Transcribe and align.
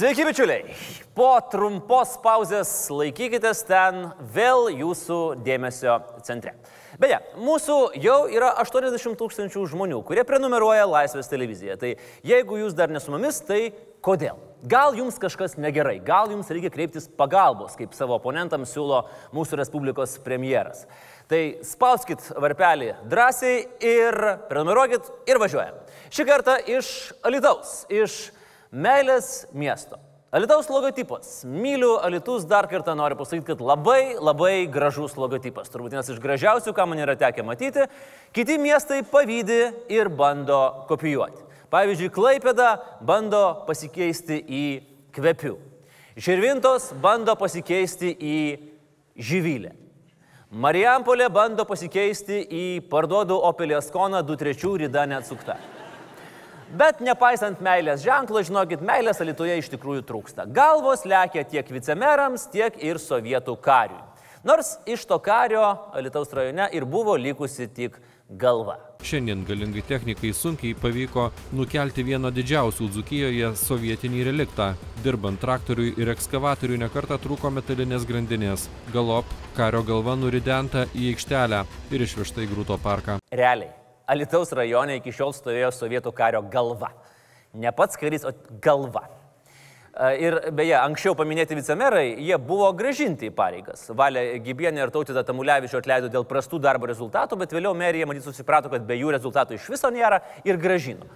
Sveiki, 0.00 0.24
bičiuliai! 0.24 0.62
Po 1.12 1.26
trumpos 1.52 2.14
pauzės 2.24 2.70
laikykitės 2.88 3.58
ten 3.68 4.06
vėl 4.32 4.70
jūsų 4.72 5.18
dėmesio 5.44 5.98
centre. 6.24 6.54
Beje, 7.02 7.18
mūsų 7.36 7.76
jau 8.00 8.14
yra 8.32 8.54
80 8.62 9.18
tūkstančių 9.20 9.66
žmonių, 9.74 9.98
kurie 10.08 10.24
prenumeruoja 10.24 10.86
Laisvės 10.88 11.28
televiziją. 11.28 11.76
Tai 11.82 11.92
jeigu 12.24 12.62
jūs 12.62 12.78
dar 12.78 12.88
nesu 12.88 13.12
mumis, 13.12 13.42
tai 13.44 13.74
kodėl? 14.00 14.40
Gal 14.64 14.96
jums 14.96 15.20
kažkas 15.20 15.58
negerai, 15.60 15.98
gal 16.00 16.32
jums 16.32 16.48
reikia 16.48 16.72
kreiptis 16.72 17.04
pagalbos, 17.20 17.76
kaip 17.76 17.92
savo 17.92 18.16
oponentams 18.16 18.72
siūlo 18.72 19.04
mūsų 19.36 19.60
Respublikos 19.60 20.16
premjeras. 20.24 20.86
Tai 21.28 21.44
spauskit 21.74 22.24
varpelį 22.40 22.94
drąsiai 23.04 23.66
ir 23.84 24.22
prenumeruokit 24.48 25.12
ir 25.28 25.44
važiuojam. 25.44 25.80
Šį 26.08 26.30
kartą 26.32 26.60
iš 26.80 26.94
Alitaus, 27.20 27.82
iš 27.92 28.30
meilės 28.72 29.46
miesto. 29.52 29.98
Alitaus 30.30 30.68
logotipas. 30.70 31.40
Myliu 31.42 31.96
Alitus 31.98 32.44
dar 32.46 32.68
kartą 32.70 32.94
noriu 32.94 33.16
pasakyti, 33.18 33.48
kad 33.48 33.62
labai 33.66 34.14
labai 34.14 34.68
gražus 34.70 35.16
logotipas. 35.18 35.66
Turbūt 35.72 35.96
vienas 35.96 36.10
iš 36.12 36.20
gražiausių, 36.22 36.70
ką 36.70 36.86
man 36.86 37.02
yra 37.02 37.16
tekę 37.18 37.42
matyti. 37.42 37.88
Kiti 38.30 38.58
miestai 38.62 39.00
pavydį 39.02 39.58
ir 39.90 40.12
bando 40.14 40.86
kopijuoti. 40.86 41.42
Pavyzdžiui, 41.74 42.12
Klaipėda 42.14 42.68
bando 43.02 43.42
pasikeisti 43.66 44.38
į 44.38 44.64
kvepių. 45.18 45.56
Žirvintos 46.14 46.92
bando 47.02 47.34
pasikeisti 47.38 48.14
į 48.14 48.38
živylę. 49.18 49.74
Marijampolė 50.50 51.26
bando 51.30 51.66
pasikeisti 51.66 52.40
į 52.46 52.64
parduodu 52.90 53.34
Opelės 53.50 53.90
koną 53.90 54.22
23 54.26 54.78
rida 54.86 55.06
neatsukta. 55.10 55.58
Bet 56.70 57.00
nepaisant 57.02 57.58
meilės 57.64 58.04
ženklo, 58.04 58.44
žinokit, 58.46 58.82
meilės 58.86 59.18
Alitoje 59.22 59.56
iš 59.58 59.72
tikrųjų 59.72 60.04
trūksta. 60.06 60.44
Galvos 60.54 61.02
lekia 61.08 61.42
tiek 61.42 61.66
vicemerams, 61.66 62.46
tiek 62.52 62.76
ir 62.78 63.00
sovietų 63.02 63.56
kariui. 63.64 63.98
Nors 64.46 64.76
iš 64.88 65.02
to 65.04 65.18
kario 65.18 65.64
Alitaus 65.92 66.30
rajone 66.32 66.68
ir 66.72 66.86
buvo 66.88 67.16
likusi 67.18 67.66
tik 67.66 67.98
galva. 68.30 68.78
Šiandien 69.02 69.42
galingai 69.48 69.82
technikai 69.88 70.30
sunkiai 70.36 70.76
pavyko 70.78 71.26
nukelti 71.56 72.04
vieną 72.06 72.30
didžiausių 72.36 72.88
Dzukijoje 72.94 73.50
sovietinį 73.58 74.22
reliktą. 74.30 74.70
Dirbant 75.02 75.42
traktoriui 75.42 75.96
ir 75.98 76.12
ekskavatoriui 76.14 76.78
nekarta 76.84 77.18
trūko 77.18 77.50
metalinės 77.56 78.06
grandinės. 78.08 78.68
Galop 78.94 79.26
kario 79.58 79.82
galva 79.82 80.14
nuridenta 80.20 80.86
į 80.94 81.10
aikštelę 81.16 81.64
ir 81.90 82.06
išvežta 82.06 82.46
į 82.46 82.50
Grūto 82.54 82.78
parką. 82.78 83.18
Realiai. 83.34 83.79
Alitaus 84.10 84.52
rajone 84.56 84.98
iki 84.98 85.14
šiol 85.14 85.32
stovėjo 85.36 85.70
sovietų 85.74 86.12
kario 86.16 86.42
galva. 86.50 86.90
Ne 87.54 87.72
pats 87.74 87.98
karys, 87.98 88.26
o 88.26 88.34
galva. 88.62 89.06
Ir 90.22 90.36
beje, 90.54 90.76
anksčiau 90.78 91.16
paminėti 91.18 91.56
vicemerai, 91.58 92.12
jie 92.22 92.36
buvo 92.38 92.68
gražinti 92.78 93.26
į 93.26 93.34
pareigas. 93.34 93.88
Valė 93.98 94.22
Gibienė 94.44 94.84
ir 94.84 94.92
Tautida 94.94 95.24
Tamulevičio 95.26 95.80
atleido 95.80 96.08
dėl 96.12 96.24
prastų 96.30 96.60
darbo 96.62 96.86
rezultatų, 96.86 97.40
bet 97.40 97.52
vėliau 97.52 97.74
merija 97.74 98.06
matyt 98.06 98.24
susiprato, 98.24 98.70
kad 98.70 98.86
be 98.86 98.96
jų 99.00 99.10
rezultatų 99.16 99.58
iš 99.58 99.66
viso 99.74 99.90
nėra 99.90 100.22
ir 100.46 100.60
gražino. 100.62 101.10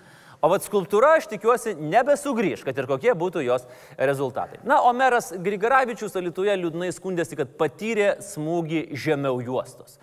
O 0.45 0.50
vad 0.53 0.67
skulptūra, 0.67 1.15
aš 1.17 1.31
tikiuosi, 1.31 1.72
nebesugrįž, 1.78 2.67
kad 2.67 2.77
ir 2.77 2.91
kokie 2.91 3.15
būtų 3.17 3.47
jos 3.47 3.62
rezultatai. 3.97 4.59
Na, 4.69 4.83
o 4.84 4.91
meras 4.92 5.31
Grigaravičius 5.33 6.19
Alituje 6.20 6.59
liūdnai 6.59 6.91
skundėsi, 6.92 7.39
kad 7.39 7.55
patyrė 7.56 8.19
smūgį 8.27 8.91
žemiau 8.92 9.39
juostos. 9.41 9.97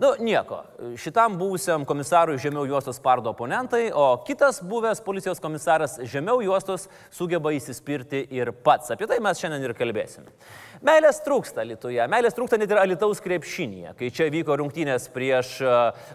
Nu, 0.00 0.14
nieko. 0.18 0.62
Šitam 0.96 1.34
buvusiam 1.38 1.84
komisarui 1.84 2.38
žemiau 2.40 2.64
juostos 2.64 2.96
spardo 2.96 3.34
oponentai, 3.34 3.90
o 3.92 4.16
kitas 4.24 4.62
buvęs 4.64 5.02
policijos 5.04 5.40
komisaras 5.44 5.98
žemiau 6.08 6.40
juostos 6.40 6.86
sugeba 7.12 7.52
įsispirti 7.52 8.22
ir 8.32 8.48
pats. 8.64 8.94
Apie 8.94 9.04
tai 9.10 9.18
mes 9.20 9.36
šiandien 9.36 9.66
ir 9.66 9.74
kalbėsime. 9.76 10.32
Meilės 10.88 11.20
trūksta 11.20 11.66
Lietuvoje, 11.68 12.06
meilės 12.08 12.38
trūksta 12.38 12.56
net 12.56 12.72
ir 12.72 12.80
Alitaus 12.80 13.20
krepšinėje. 13.20 13.92
Kai 13.98 14.08
čia 14.08 14.30
vyko 14.32 14.56
rungtynės 14.62 15.10
prieš 15.12 15.52
e, 15.60 15.74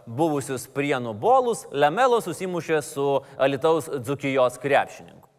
buvusius 0.09 0.65
prienų 0.73 1.13
bolus, 1.21 1.67
Lemelo 1.69 2.17
susimušė 2.25 2.81
su 2.81 3.05
Alitaus 3.37 3.91
dzukijos 3.99 4.57
krepšininku. 4.65 5.29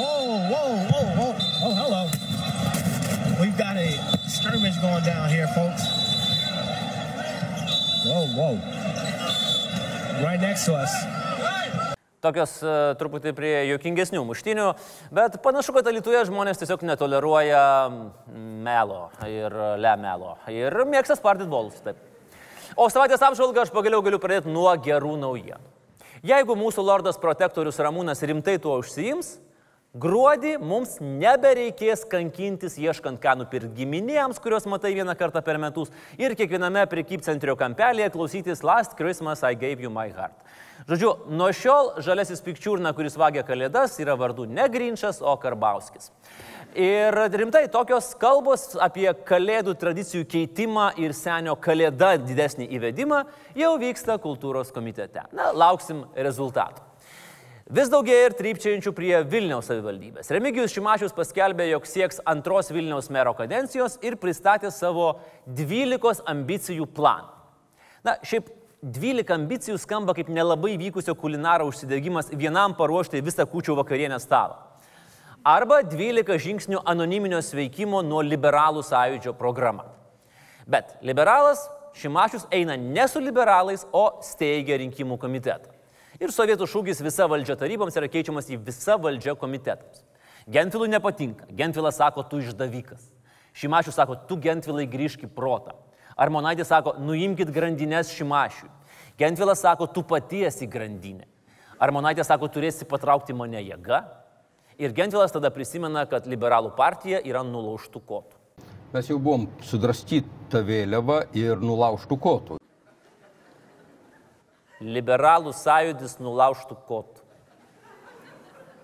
Whoa, 0.00 0.42
whoa, 0.50 0.66
whoa, 0.90 1.06
whoa. 1.14 1.30
Oh, 1.62 1.78
hello. 1.78 2.02
We've 3.38 3.54
got 3.54 3.78
a 3.78 3.86
skirmish 4.26 4.82
going 4.82 5.06
down 5.06 5.30
here, 5.30 5.46
folks. 5.54 5.97
Whoa, 8.08 8.24
whoa. 8.32 8.54
Right 10.24 10.40
next 10.40 10.64
to 10.64 10.72
us. 10.72 10.92
Tokios 12.24 12.54
uh, 12.64 12.94
truputį 12.98 13.34
prie 13.36 13.52
juokingesnių 13.68 14.22
muštinių, 14.26 14.68
bet 15.14 15.36
panašu, 15.44 15.74
kad 15.76 15.90
Lietuvoje 15.92 16.24
žmonės 16.30 16.58
tiesiog 16.58 16.86
netoleruoja 16.88 17.60
melo 18.64 19.02
ir 19.28 19.54
lemelo 19.78 20.38
ir 20.50 20.74
mėgsta 20.88 21.18
spardyti 21.20 21.52
bolus. 21.52 21.76
Taip. 21.84 22.00
O 22.80 22.88
savaitės 22.88 23.22
apžvalgą 23.28 23.66
aš 23.66 23.74
pagaliau 23.76 24.00
galiu 24.06 24.18
pradėti 24.22 24.50
nuo 24.56 24.72
gerų 24.80 25.14
naujienų. 25.20 25.68
Jeigu 26.26 26.56
mūsų 26.58 26.82
lordas 26.88 27.20
protektorius 27.20 27.78
Ramūnas 27.84 28.24
rimtai 28.26 28.56
tuo 28.62 28.80
užsijims, 28.80 29.36
Gruodį 29.98 30.52
mums 30.62 30.98
nebereikės 31.00 32.04
kankintis 32.06 32.76
ieškant, 32.78 33.18
ką 33.18 33.32
nupirkti 33.40 33.80
giminėms, 33.80 34.38
kuriuos 34.42 34.68
matai 34.70 34.92
vieną 34.94 35.16
kartą 35.18 35.40
per 35.42 35.58
metus 35.58 35.90
ir 36.20 36.36
kiekviename 36.38 36.84
prekybcentrio 36.90 37.56
kampelėje 37.58 38.12
klausytis 38.14 38.62
Last 38.62 38.94
Christmas 38.98 39.42
I 39.42 39.56
gave 39.58 39.82
you 39.82 39.90
my 39.90 40.12
heart. 40.14 40.36
Žodžiu, 40.86 41.10
nuo 41.34 41.48
šiol 41.50 41.96
žalesis 42.04 42.44
pikčiurna, 42.46 42.92
kuris 42.94 43.18
vagia 43.18 43.42
kalėdas, 43.42 43.96
yra 43.98 44.14
vardu 44.14 44.46
ne 44.46 44.68
Grinčas, 44.70 45.18
o 45.18 45.34
Karbauskis. 45.40 46.12
Ir 46.78 47.18
rimtai, 47.34 47.64
tokios 47.72 48.12
kalbos 48.20 48.70
apie 48.78 49.08
kalėdų 49.26 49.74
tradicijų 49.80 50.28
keitimą 50.30 50.92
ir 51.02 51.16
senio 51.16 51.56
kalėda 51.58 52.14
didesnį 52.22 52.70
įvedimą 52.78 53.24
jau 53.58 53.72
vyksta 53.82 54.20
kultūros 54.22 54.70
komitete. 54.76 55.26
Na, 55.34 55.50
lauksim 55.50 56.06
rezultatų. 56.14 56.87
Vis 57.68 57.90
daugėja 57.92 58.30
ir 58.30 58.34
trypčiančių 58.38 58.94
prie 58.96 59.10
Vilniaus 59.28 59.66
savivaldybės. 59.68 60.30
Remigijus 60.32 60.72
Šimašius 60.72 61.12
paskelbė, 61.12 61.66
jog 61.68 61.84
sieks 61.84 62.22
antros 62.24 62.72
Vilniaus 62.72 63.10
mero 63.12 63.34
kadencijos 63.36 63.98
ir 64.00 64.16
pristatė 64.16 64.70
savo 64.72 65.18
12 65.44 66.24
ambicijų 66.32 66.86
planą. 66.96 67.28
Na, 68.08 68.16
šiaip 68.24 68.48
12 68.80 69.36
ambicijų 69.36 69.76
skamba 69.82 70.16
kaip 70.16 70.32
nelabai 70.32 70.78
vykusio 70.80 71.12
kulinaro 71.18 71.68
užsidegimas 71.68 72.32
vienam 72.32 72.72
paruošti 72.78 73.20
visą 73.26 73.44
kučių 73.44 73.76
vakarienę 73.82 74.16
stalą. 74.24 74.56
Arba 75.44 75.82
12 75.84 76.40
žingsnių 76.40 76.80
anoniminio 76.88 77.44
sveikimo 77.44 78.00
nuo 78.00 78.24
liberalų 78.24 78.80
sąjūdžio 78.88 79.36
programa. 79.36 79.84
Bet 80.64 80.96
liberalas 81.04 81.68
Šimašius 81.98 82.48
eina 82.54 82.80
ne 82.80 83.04
su 83.10 83.20
liberalais, 83.20 83.84
o 83.92 84.22
steigia 84.24 84.80
rinkimų 84.80 85.18
komitetą. 85.20 85.77
Ir 86.18 86.32
sovietų 86.34 86.66
šūkis 86.66 86.98
visa 87.06 87.28
valdžia 87.30 87.54
taryboms 87.54 87.94
yra 87.94 88.08
keičiamas 88.10 88.48
į 88.50 88.56
visa 88.66 88.96
valdžia 88.98 89.36
komitetams. 89.38 90.02
Gentvilui 90.50 90.88
nepatinka. 90.90 91.46
Gentvilas 91.54 92.00
sako, 92.00 92.24
tu 92.26 92.40
išdavikas. 92.42 93.04
Šimašius 93.54 93.94
sako, 94.00 94.16
tu 94.26 94.38
Gentvilai 94.42 94.88
grįžk 94.90 95.28
į 95.28 95.30
protą. 95.36 95.76
Armonaitė 96.18 96.66
sako, 96.66 96.96
nuimkit 96.98 97.52
grandinės 97.54 98.10
Šimašiui. 98.16 98.70
Gentvilas 99.18 99.62
sako, 99.62 99.86
tu 99.86 100.02
pati 100.02 100.42
esi 100.48 100.66
grandinė. 100.66 101.28
Armonaitė 101.78 102.26
sako, 102.26 102.50
turėsi 102.50 102.88
patraukti 102.90 103.36
mane 103.38 103.62
jėga. 103.62 104.02
Ir 104.78 104.94
Gentvilas 104.98 105.34
tada 105.34 105.54
prisimena, 105.54 106.02
kad 106.10 106.26
liberalų 106.26 106.74
partija 106.74 107.22
yra 107.22 107.46
nulaužtų 107.46 108.02
kotų. 108.02 108.42
Mes 108.90 109.10
jau 109.10 109.22
buvom 109.22 109.46
sudrastyta 109.62 110.64
vėliava 110.66 111.28
ir 111.36 111.62
nulaužtų 111.62 112.18
kotų. 112.18 112.57
Liberalų 114.78 115.50
sąjūdis 115.58 116.20
nulaužtų 116.22 116.76
kotų. 116.86 117.24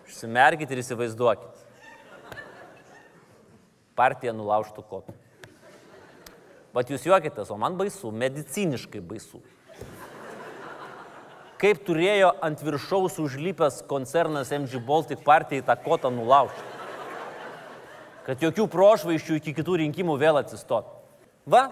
Užsimerkit 0.04 0.70
ir 0.74 0.80
įsivaizduokit. 0.82 1.60
Partija 3.94 4.34
nulaužtų 4.34 4.82
kotų. 4.90 5.14
Bet 6.74 6.90
jūs 6.90 7.06
juokitės, 7.06 7.52
o 7.54 7.58
man 7.60 7.76
baisu, 7.78 8.10
mediciniškai 8.10 8.98
baisu. 9.06 9.38
Kaip 11.62 11.84
turėjo 11.86 12.32
ant 12.42 12.60
viršaus 12.66 13.20
užlipęs 13.22 13.84
koncernas 13.88 14.50
MG 14.52 14.82
Baltic 14.82 15.22
partijai 15.24 15.62
tą 15.62 15.76
kotą 15.84 16.10
nulaužti. 16.10 16.66
Kad 18.26 18.42
jokių 18.42 18.66
prošvaiščių 18.72 19.38
iki 19.38 19.54
kitų 19.60 19.78
rinkimų 19.84 20.18
vėl 20.18 20.40
atsistot. 20.42 20.90
Va, 21.46 21.68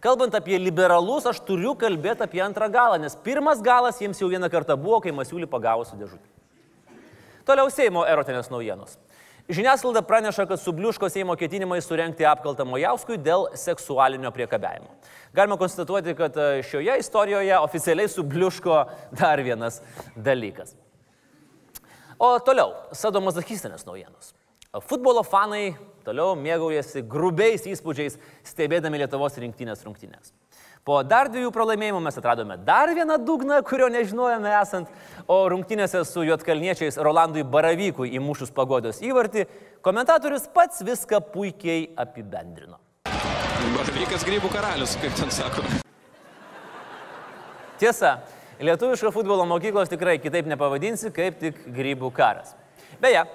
Kalbant 0.00 0.32
apie 0.34 0.56
liberalus, 0.56 1.26
aš 1.28 1.42
turiu 1.44 1.74
kalbėti 1.76 2.24
apie 2.24 2.40
antrą 2.40 2.70
galą, 2.72 2.96
nes 3.02 3.16
pirmas 3.20 3.60
galas 3.60 4.00
jiems 4.00 4.20
jau 4.22 4.30
vieną 4.32 4.48
kartą 4.52 4.76
buvo, 4.80 5.02
kai 5.04 5.12
Masiulį 5.12 5.48
pagavo 5.50 5.84
su 5.84 5.98
dėžutė. 6.00 6.24
Toliau 7.44 7.68
Seimo 7.72 8.06
erotinės 8.08 8.48
naujienos. 8.52 8.96
Žiniasklaida 9.50 10.00
praneša, 10.06 10.46
kad 10.46 10.60
subliuško 10.62 11.08
Seimo 11.10 11.34
ketinimai 11.36 11.80
surenkti 11.82 12.24
apkaltą 12.28 12.64
Mojauskui 12.68 13.18
dėl 13.20 13.48
seksualinio 13.58 14.30
priekabiavimo. 14.32 14.88
Galima 15.36 15.58
konstatuoti, 15.60 16.14
kad 16.16 16.38
šioje 16.70 16.96
istorijoje 17.02 17.58
oficialiai 17.58 18.08
subliuško 18.08 18.76
dar 19.20 19.42
vienas 19.42 19.80
dalykas. 20.16 20.76
O 22.20 22.36
toliau, 22.44 22.76
sadomazochistinės 22.94 23.84
naujienos. 23.88 24.32
Futbolo 24.86 25.24
fanai 25.26 25.72
toliau 26.06 26.36
mėgaujasi 26.38 27.04
grubiais 27.08 27.66
įspūdžiais 27.68 28.18
stebėdami 28.52 29.02
Lietuvos 29.02 29.38
rinktinės 29.40 29.84
rungtynės. 29.86 30.32
Po 30.80 31.02
dar 31.04 31.28
dviejų 31.28 31.50
pralaimėjimų 31.52 31.98
mes 32.00 32.16
atradome 32.16 32.56
dar 32.64 32.88
vieną 32.96 33.18
dugną, 33.20 33.58
kurio 33.68 33.90
nežinojome 33.92 34.48
esant, 34.62 34.88
o 35.28 35.36
rungtynėse 35.52 36.00
su 36.08 36.24
juotkalniečiais 36.24 36.96
Rolandui 37.04 37.44
Baravykui 37.44 38.14
įmušus 38.16 38.48
pagodos 38.56 39.02
įvartį, 39.04 39.44
komentatorius 39.84 40.48
pats 40.54 40.80
viską 40.86 41.20
puikiai 41.34 41.90
apibendrino. 42.00 42.80
Baravykas 43.76 44.24
grybų 44.24 44.48
karalius, 44.54 44.96
kaip 45.02 45.12
ten 45.20 45.28
sako. 45.36 45.66
Tiesa, 47.80 48.16
lietuviško 48.60 49.12
futbolo 49.12 49.44
mokyklos 49.48 49.92
tikrai 49.92 50.16
kitaip 50.20 50.48
nepavadinsi, 50.48 51.12
kaip 51.12 51.36
tik 51.44 51.60
grybų 51.76 52.08
karas. 52.16 52.56
Beje, 53.04 53.28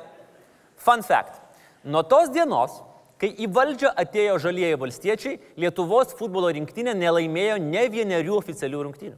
fun 0.81 1.05
fact. 1.05 1.44
Nuo 1.85 2.01
tos 2.09 2.31
dienos 2.33 2.81
Kai 3.15 3.29
į 3.39 3.47
valdžią 3.55 3.93
atėjo 3.95 4.39
žalieji 4.43 4.77
valstiečiai, 4.79 5.37
Lietuvos 5.59 6.11
futbolo 6.19 6.49
rinktinė 6.51 6.91
nelaimėjo 6.99 7.59
ne 7.63 7.85
vienerių 7.91 8.35
oficialių 8.41 8.81
rungtynių. 8.89 9.15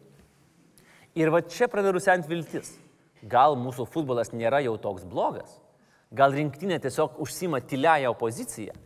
Ir 1.17 1.31
va 1.33 1.41
čia 1.41 1.65
pradeda 1.71 1.95
rusent 1.95 2.29
viltis. 2.29 2.75
Gal 3.25 3.57
mūsų 3.57 3.87
futbolas 3.89 4.29
nėra 4.29 4.61
jau 4.61 4.75
toks 4.77 5.07
blogas? 5.09 5.57
Gal 6.13 6.35
rinktinė 6.37 6.77
tiesiog 6.83 7.17
užsima 7.25 7.57
tyliają 7.65 8.13
opoziciją? 8.13 8.77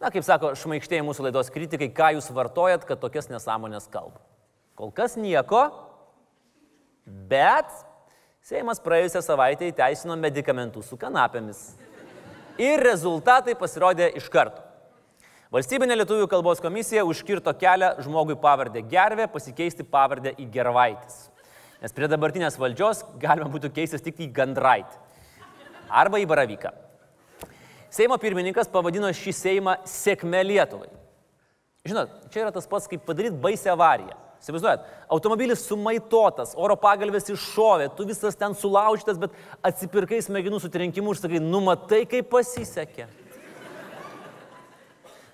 Na, 0.00 0.08
kaip 0.08 0.24
sako 0.24 0.54
šmaikštėjai 0.56 1.04
mūsų 1.04 1.28
laidos 1.28 1.52
kritikai, 1.52 1.92
ką 1.92 2.14
jūs 2.16 2.32
vartojat, 2.34 2.88
kad 2.88 3.00
tokias 3.04 3.28
nesąmonės 3.28 3.86
kalba. 3.92 4.24
Kol 4.74 4.90
kas 4.96 5.20
nieko, 5.20 5.68
bet 7.04 7.68
Seimas 8.44 8.80
praėjusią 8.84 9.22
savaitę 9.24 9.68
įteisino 9.70 10.16
medikamentų 10.20 10.82
su 10.84 10.98
kanapėmis 11.00 11.62
ir 12.60 12.82
rezultatai 12.82 13.56
pasirodė 13.58 14.10
iš 14.18 14.28
karto. 14.32 14.62
Valstybinė 15.54 15.94
lietuvių 16.00 16.26
kalbos 16.30 16.58
komisija 16.62 17.04
užkirto 17.06 17.52
kelią 17.54 17.92
žmogui 18.02 18.34
pavardę 18.40 18.82
Gervė 18.90 19.28
pasikeisti 19.30 19.86
pavardę 19.86 20.32
į 20.34 20.48
Gervaitis. 20.50 21.28
Nes 21.82 21.94
prie 21.94 22.08
dabartinės 22.10 22.56
valdžios 22.58 23.04
galima 23.22 23.50
būtų 23.52 23.70
keistis 23.76 24.02
tik 24.02 24.18
į 24.24 24.32
Gandraitį. 24.34 24.98
Arba 25.92 26.18
į 26.18 26.26
Baravyką. 26.26 26.72
Seimo 27.94 28.18
pirmininkas 28.18 28.70
pavadino 28.72 29.12
šį 29.14 29.34
Seimą 29.36 29.76
sėkme 29.86 30.40
Lietuvai. 30.42 30.88
Žinot, 31.86 32.16
čia 32.32 32.42
yra 32.42 32.50
tas 32.54 32.66
pats, 32.66 32.88
kaip 32.90 33.04
padaryti 33.06 33.38
baisę 33.38 33.70
avariją. 33.70 34.16
Įsivaizduojat, 34.44 34.82
automobilis 35.08 35.62
sumaitotas, 35.64 36.50
oro 36.60 36.74
pagalbės 36.76 37.30
iššovė, 37.32 37.86
tu 37.96 38.04
visas 38.04 38.36
ten 38.36 38.52
sulaužytas, 38.52 39.16
bet 39.22 39.32
atsipirkai 39.64 40.18
smegenų 40.20 40.58
sutrenkimu 40.60 41.14
ir 41.14 41.20
sakai, 41.22 41.40
numatai, 41.40 42.02
kaip 42.10 42.28
pasisekė. 42.28 43.06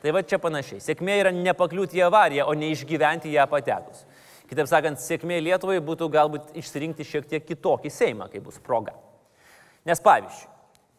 Tai 0.00 0.14
va 0.14 0.22
čia 0.22 0.38
panašiai. 0.40 0.78
Sėkmė 0.84 1.18
yra 1.24 1.34
nepakliūti 1.34 1.98
į 1.98 2.06
avariją, 2.06 2.46
o 2.46 2.54
ne 2.54 2.70
išgyventi 2.70 3.34
ją 3.34 3.48
patekus. 3.50 4.06
Kitaip 4.46 4.70
sakant, 4.70 5.02
sėkmė 5.02 5.42
Lietuvai 5.42 5.82
būtų 5.82 6.06
galbūt 6.14 6.54
išsirinkti 6.62 7.04
šiek 7.10 7.26
tiek 7.34 7.50
kitokį 7.50 7.90
Seimą, 7.90 8.30
kai 8.30 8.38
bus 8.46 8.62
proga. 8.62 8.94
Nes 9.90 9.98
pavyzdžiui, 10.06 10.48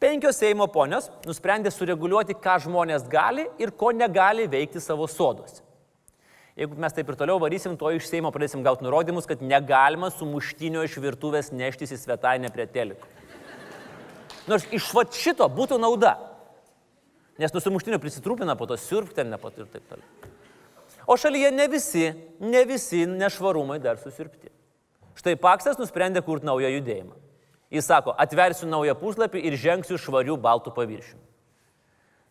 penkios 0.03 0.43
Seimo 0.43 0.67
ponios 0.67 1.07
nusprendė 1.23 1.71
sureguliuoti, 1.71 2.35
ką 2.35 2.59
žmonės 2.67 3.07
gali 3.07 3.47
ir 3.55 3.71
ko 3.71 3.95
negali 3.95 4.51
veikti 4.51 4.83
savo 4.83 5.07
soduose. 5.07 5.63
Jeigu 6.59 6.75
mes 6.75 6.94
taip 6.94 7.07
ir 7.07 7.15
toliau 7.15 7.39
varysim, 7.39 7.77
to 7.80 7.94
iš 7.95 8.09
Seimo 8.09 8.31
pradėsim 8.33 8.63
gauti 8.65 8.83
nurodymus, 8.83 9.27
kad 9.30 9.44
negalima 9.44 10.09
sumuštinio 10.12 10.83
iš 10.83 10.98
virtuvės 11.00 11.53
neštis 11.56 11.95
į 11.95 12.00
svetainę 12.01 12.51
prie 12.51 12.68
teliko. 12.68 13.07
Nors 14.51 14.65
iš 14.74 14.89
va 14.95 15.06
šito 15.15 15.48
būtų 15.48 15.80
nauda. 15.80 16.18
Nes 17.39 17.53
nusumuštinio 17.56 18.01
prisitrūpina, 18.03 18.57
po 18.59 18.68
to 18.68 18.75
sirpti 18.77 19.21
ten 19.21 19.31
nepat 19.31 19.62
ir 19.62 19.69
taip 19.71 19.88
toliau. 19.88 20.31
O 21.07 21.15
šalyje 21.18 21.53
ne 21.56 21.68
visi, 21.71 22.12
ne 22.44 22.65
visi 22.68 23.06
nešvarumai 23.07 23.80
dar 23.81 23.97
susirpti. 24.01 24.51
Štai 25.18 25.38
Paksas 25.39 25.80
nusprendė 25.80 26.21
kurti 26.25 26.47
naują 26.47 26.69
judėjimą. 26.75 27.15
Jis 27.71 27.88
sako, 27.88 28.13
atversiu 28.19 28.68
naują 28.68 28.97
puslapį 29.00 29.42
ir 29.47 29.56
žengsiu 29.59 29.97
švarių 30.00 30.36
baltų 30.42 30.74
paviršių. 30.75 31.15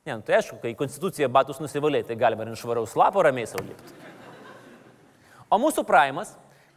Ne, 0.06 0.14
nu, 0.14 0.22
tai 0.24 0.38
aišku, 0.38 0.56
kai 0.62 0.70
konstitucija 0.72 1.26
batus 1.28 1.58
nusivalė, 1.60 2.00
tai 2.08 2.14
galima 2.16 2.46
ir 2.48 2.56
švaraus 2.56 2.94
lapo 2.96 3.20
ramiai 3.20 3.44
saulėti. 3.44 3.98
O 5.52 5.58
mūsų 5.60 5.84
Primas, 5.84 6.30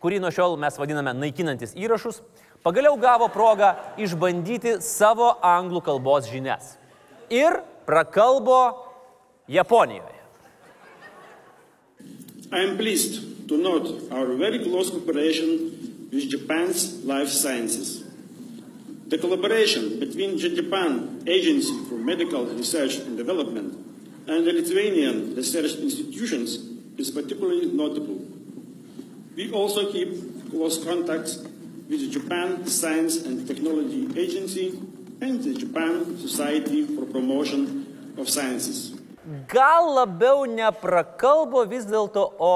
kurį 0.04 0.20
nuo 0.20 0.32
šiol 0.34 0.58
mes 0.60 0.76
vadiname 0.76 1.14
naikinantis 1.16 1.72
įrašus, 1.80 2.20
pagaliau 2.68 2.98
gavo 3.00 3.30
progą 3.32 3.72
išbandyti 4.04 4.76
savo 4.84 5.30
anglų 5.40 5.80
kalbos 5.88 6.28
žinias. 6.28 6.76
Ir 7.32 7.62
prakalbo 7.88 8.60
Japonijoje. 9.48 10.20
I 12.52 12.60
am 12.60 12.76
pleased 12.76 13.48
to 13.48 13.56
note 13.56 14.12
our 14.12 14.36
very 14.36 14.60
close 14.68 14.92
cooperation 14.92 15.72
with 16.12 16.28
Japan's 16.28 17.06
life 17.08 17.32
sciences. 17.32 18.03
The 19.14 19.20
collaboration 19.20 20.00
between 20.00 20.40
Japan 20.40 21.22
Agency 21.28 21.86
for 21.86 22.02
Medical 22.02 22.46
Research 22.46 22.96
and 22.96 23.16
Development 23.16 23.78
and 24.26 24.42
the 24.42 24.52
Lithuanian 24.52 25.36
research 25.36 25.76
institutions 25.76 26.58
is 26.98 27.12
particularly 27.12 27.68
notable. 27.68 28.18
We 29.36 29.52
also 29.52 29.92
keep 29.92 30.50
close 30.50 30.84
contacts 30.84 31.38
with 31.88 32.00
the 32.02 32.10
Japan 32.10 32.66
Science 32.66 33.18
and 33.18 33.46
Technology 33.48 34.10
Agency 34.18 34.82
and 35.22 35.44
the 35.44 35.54
Japan 35.54 36.18
Society 36.18 36.82
for 36.96 37.06
Promotion 37.06 37.86
of 38.18 38.28
Sciences. 38.28 38.98
Gal 39.46 39.94
labiau 39.94 40.50
neprakalbo 40.50 41.62
vis 41.70 41.86
dėlto, 41.86 42.32
o 42.42 42.54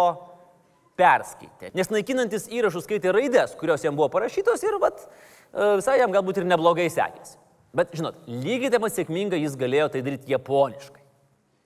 perskaitė. 0.97 1.69
Nes 1.77 1.93
naikinantis 1.93 2.49
įrašus 2.49 2.89
skaitė 2.89 3.13
raidės, 3.13 3.53
kurios 3.61 3.85
jam 3.85 3.93
buvo 3.93 4.09
parašytos 4.17 4.65
ir 4.65 4.81
vat, 4.81 5.05
visai 5.53 5.99
jam 5.99 6.11
galbūt 6.13 6.41
ir 6.41 6.47
neblogai 6.49 6.89
sekėsi. 6.91 7.37
Bet, 7.75 7.91
žinot, 7.93 8.15
lygiai 8.27 8.71
taip 8.73 8.81
pat 8.81 8.95
sėkmingai 8.95 9.41
jis 9.43 9.57
galėjo 9.59 9.89
tai 9.93 10.01
daryti 10.01 10.31
japoniškai. 10.33 11.03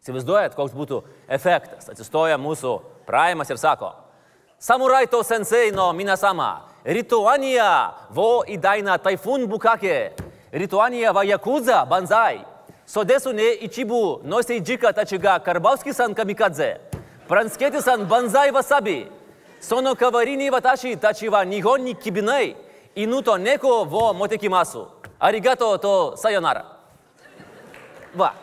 Įsivaizduojat, 0.01 0.55
koks 0.57 0.73
būtų 0.73 1.03
efektas. 1.29 1.91
Atsistoja 1.93 2.39
mūsų 2.41 2.79
Praimas 3.05 3.49
ir 3.49 3.59
sako, 3.61 3.91
Samurai 4.61 5.07
to 5.09 5.23
sensei 5.25 5.71
no 5.73 5.87
minasama, 5.93 6.67
Rituania 6.85 7.93
wo 8.13 8.43
idaina 8.45 8.97
taifun 8.97 9.47
bukake, 9.49 10.11
Rituania 10.53 11.13
wa 11.13 11.23
yakuza 11.25 11.85
banzai, 11.85 12.45
Sodesu 12.85 13.33
ne 13.33 13.53
ichibu 13.65 14.21
no 14.23 14.41
seijika 14.41 14.93
tachiga 14.93 15.39
Karbauski 15.39 15.93
san 15.93 16.13
kamikadze, 16.13 16.77
Pransketi 17.27 17.81
san 17.81 18.05
banzai 18.05 18.51
wasabi, 18.51 19.07
Sono 19.59 19.95
kawarini 19.95 20.49
watashi 20.49 20.95
tachi 20.95 21.29
wa 21.29 21.45
nihon 21.45 21.81
ni 21.81 21.93
kibinai, 21.95 22.55
Inuto 22.95 23.37
neko 23.37 23.83
wo 23.89 24.13
motekimasu. 24.13 24.87
Arigato 25.19 25.77
to 25.77 26.13
sayonara. 26.17 26.65
Va. 28.15 28.33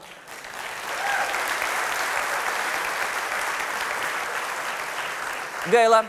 Gaila, 5.69 6.05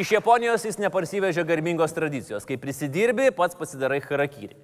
iš 0.00 0.14
Japonijos 0.14 0.64
jis 0.64 0.78
neparsivežė 0.80 1.44
garbingos 1.44 1.92
tradicijos. 1.92 2.46
Kai 2.48 2.56
prisidirbi, 2.56 3.28
pats 3.36 3.58
pasidarai 3.58 4.00
harakyrį. 4.00 4.56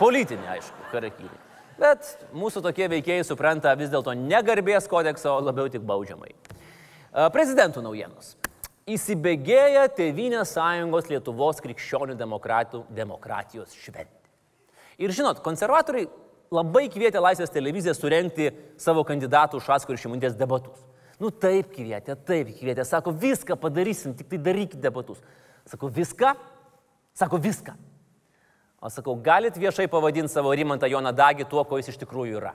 Politinė, 0.00 0.48
aišku, 0.56 0.88
harakyrį. 0.94 1.38
Bet 1.78 2.08
mūsų 2.34 2.64
tokie 2.64 2.88
veikėjai 2.90 3.28
supranta 3.28 3.76
vis 3.78 3.92
dėlto 3.92 4.16
ne 4.18 4.42
garbės 4.42 4.90
kodeksą, 4.90 5.36
o 5.36 5.44
labiau 5.46 5.70
tik 5.70 5.86
baudžiamai. 5.86 6.32
Prezidentų 7.34 7.84
naujienos. 7.84 8.34
Įsibėgėja 8.88 9.84
Tevinės 9.92 10.54
sąjungos 10.56 11.10
Lietuvos 11.10 11.60
krikščionių 11.64 12.16
demokratijos 12.16 13.74
šventė. 13.76 14.14
Ir 14.98 15.12
žinot, 15.14 15.42
konservatoriai 15.44 16.08
labai 16.54 16.86
kvietė 16.90 17.20
Laisvės 17.20 17.52
televiziją 17.52 17.94
surenkti 17.94 18.48
savo 18.80 19.04
kandidatų 19.06 19.60
Šasko 19.62 19.92
ir 19.92 20.00
Šimundės 20.00 20.38
debatus. 20.38 20.80
Nu 21.20 21.30
taip 21.34 21.72
kvietė, 21.74 22.14
taip 22.14 22.54
kvietė, 22.56 22.86
sako, 22.86 23.12
viską 23.12 23.58
padarysim, 23.58 24.14
tik 24.16 24.30
tai 24.30 24.38
darykite 24.42 24.80
debatus. 24.82 25.20
Sako, 25.68 25.90
viską? 25.92 26.32
Sako, 27.18 27.40
viską. 27.42 27.74
O 28.78 28.90
sakau, 28.94 29.16
galit 29.18 29.56
viešai 29.58 29.88
pavadinti 29.90 30.30
savo 30.30 30.52
Rimantą 30.54 30.86
Joną 30.86 31.10
Dagį 31.10 31.48
tuo, 31.50 31.64
ko 31.66 31.80
jis 31.80 31.90
iš 31.90 31.98
tikrųjų 32.04 32.38
yra. 32.38 32.54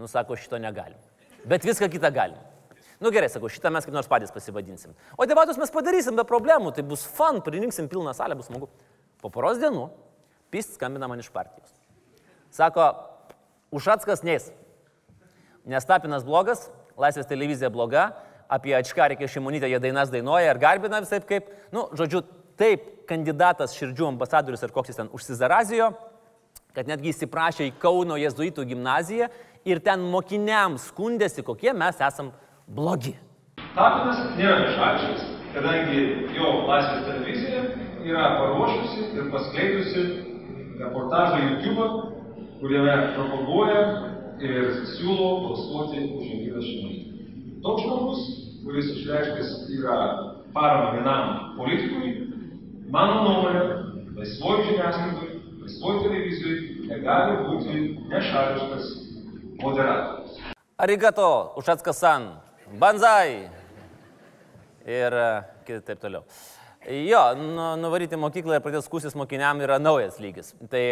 Nu, 0.00 0.08
sako, 0.08 0.38
šito 0.40 0.58
negalim. 0.60 0.96
Bet 1.44 1.64
viską 1.68 1.90
kitą 1.92 2.10
galim. 2.10 2.40
Nu 3.02 3.12
gerai, 3.12 3.28
sakau, 3.28 3.50
šitą 3.52 3.70
mes 3.74 3.84
kaip 3.84 3.94
nors 3.94 4.08
patys 4.08 4.32
pasivadinsim. 4.32 4.94
O 5.18 5.26
debatus 5.28 5.58
mes 5.60 5.72
padarysim 5.72 6.16
be 6.16 6.24
problemų, 6.24 6.72
tai 6.76 6.84
bus 6.86 7.04
fun, 7.04 7.42
pririnksim 7.44 7.90
pilną 7.92 8.14
salę, 8.16 8.38
bus 8.38 8.48
smagu. 8.48 8.70
Po 9.20 9.32
poros 9.32 9.60
dienų 9.60 9.90
Pist 10.50 10.76
skambina 10.76 11.08
man 11.10 11.20
iš 11.20 11.28
partijos. 11.34 11.72
Sako, 12.54 12.86
Ušatskas 13.74 14.22
neis. 14.22 14.52
Nes 15.66 15.84
Tapinas 15.84 16.24
blogas, 16.24 16.68
Laisvės 16.96 17.26
televizija 17.28 17.68
bloga, 17.68 18.12
apie 18.48 18.72
Ačkarikę 18.78 19.26
Šimonytę 19.28 19.68
jie 19.68 19.80
dainas 19.82 20.12
dainuoja 20.12 20.52
ir 20.52 20.60
garbina 20.62 21.02
visai 21.02 21.18
kaip, 21.26 21.50
nu, 21.74 21.88
žodžiu, 21.98 22.22
taip 22.56 22.86
kandidatas 23.10 23.74
širdžių 23.76 24.06
ambasadorius 24.12 24.62
ar 24.64 24.72
koks 24.72 24.92
jis 24.92 25.00
ten 25.02 25.10
užsizarazijo, 25.12 25.90
kad 26.76 26.88
netgi 26.88 27.10
įsiprašė 27.12 27.66
į 27.68 27.74
Kauno 27.82 28.16
jezuitų 28.20 28.64
gimnaziją 28.70 29.28
ir 29.66 29.82
ten 29.84 30.06
mokiniams 30.12 30.88
skundėsi, 30.92 31.44
kokie 31.44 31.74
mes 31.76 32.00
esam 32.00 32.30
blogi. 32.66 33.14
Tapinas 33.76 34.20
nėra 34.38 34.58
nešališkas, 34.64 35.24
kadangi 35.54 36.02
jo 36.36 36.52
laisvės 36.68 37.04
televizija 37.06 37.62
yra 38.06 38.26
paruošusi 38.40 39.08
ir 39.16 39.30
paskleidusi 39.32 40.04
reportažą 40.80 41.40
YouTube, 41.44 41.88
kuriame 42.60 42.96
propaguoja 43.16 43.82
ir 44.40 44.70
siūlo 44.94 45.28
balsuoti 45.46 46.06
už 46.16 46.24
Ingridą 46.36 46.62
Šimonytę. 46.64 47.26
Toks 47.64 47.84
žmogus, 47.84 48.24
kuris 48.64 48.90
išreiškęs 48.96 49.52
yra 49.78 49.98
parama 50.54 50.92
vienam 50.96 51.56
politikui, 51.58 52.12
mano 52.92 53.22
nuomonė, 53.26 53.64
laisvoji 54.16 54.70
žiniasklaidai, 54.70 55.30
laisvoji 55.62 56.02
televizijai 56.06 56.56
negali 56.90 57.38
būti 57.44 57.84
nešališkas 58.12 58.90
moderatorius. 59.62 60.40
Arigato, 60.76 61.54
Ušatskasan, 61.56 62.28
Banzai 62.74 63.48
ir 64.86 65.12
e, 65.12 65.80
taip 65.86 66.00
toliau. 66.00 66.24
Jo, 66.86 67.22
nu, 67.34 67.62
nuvaryti 67.82 68.18
mokyklą 68.18 68.58
ir 68.58 68.62
pradėti 68.62 68.86
skusis 68.86 69.14
mokiniam 69.18 69.58
yra 69.62 69.78
naujas 69.82 70.18
lygis. 70.22 70.52
Tai 70.70 70.82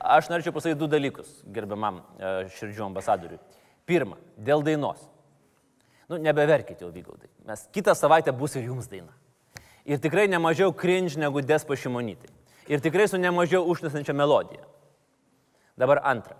aš 0.00 0.30
norėčiau 0.32 0.54
pasakyti 0.56 0.80
du 0.80 0.88
dalykus, 0.88 1.30
gerbiamam 1.52 2.00
e, 2.16 2.32
širdžių 2.56 2.86
ambasadoriui. 2.86 3.40
Pirma, 3.88 4.16
dėl 4.40 4.64
dainos. 4.64 5.02
Nu, 6.08 6.20
nebeverkite 6.20 6.84
jau 6.84 6.92
vygaudai. 6.92 7.28
Mes 7.48 7.66
kitą 7.72 7.96
savaitę 7.96 8.32
bus 8.32 8.56
ir 8.56 8.68
jums 8.68 8.88
daina. 8.88 9.12
Ir 9.84 10.00
tikrai 10.00 10.24
nemažiau 10.32 10.72
cringe 10.76 11.20
negu 11.20 11.44
despo 11.44 11.76
šimonytai. 11.76 12.32
Ir 12.72 12.80
tikrai 12.84 13.08
su 13.08 13.20
nemažiau 13.20 13.64
užnesančia 13.68 14.16
melodija. 14.16 14.64
Dabar 15.76 16.00
antra. 16.04 16.36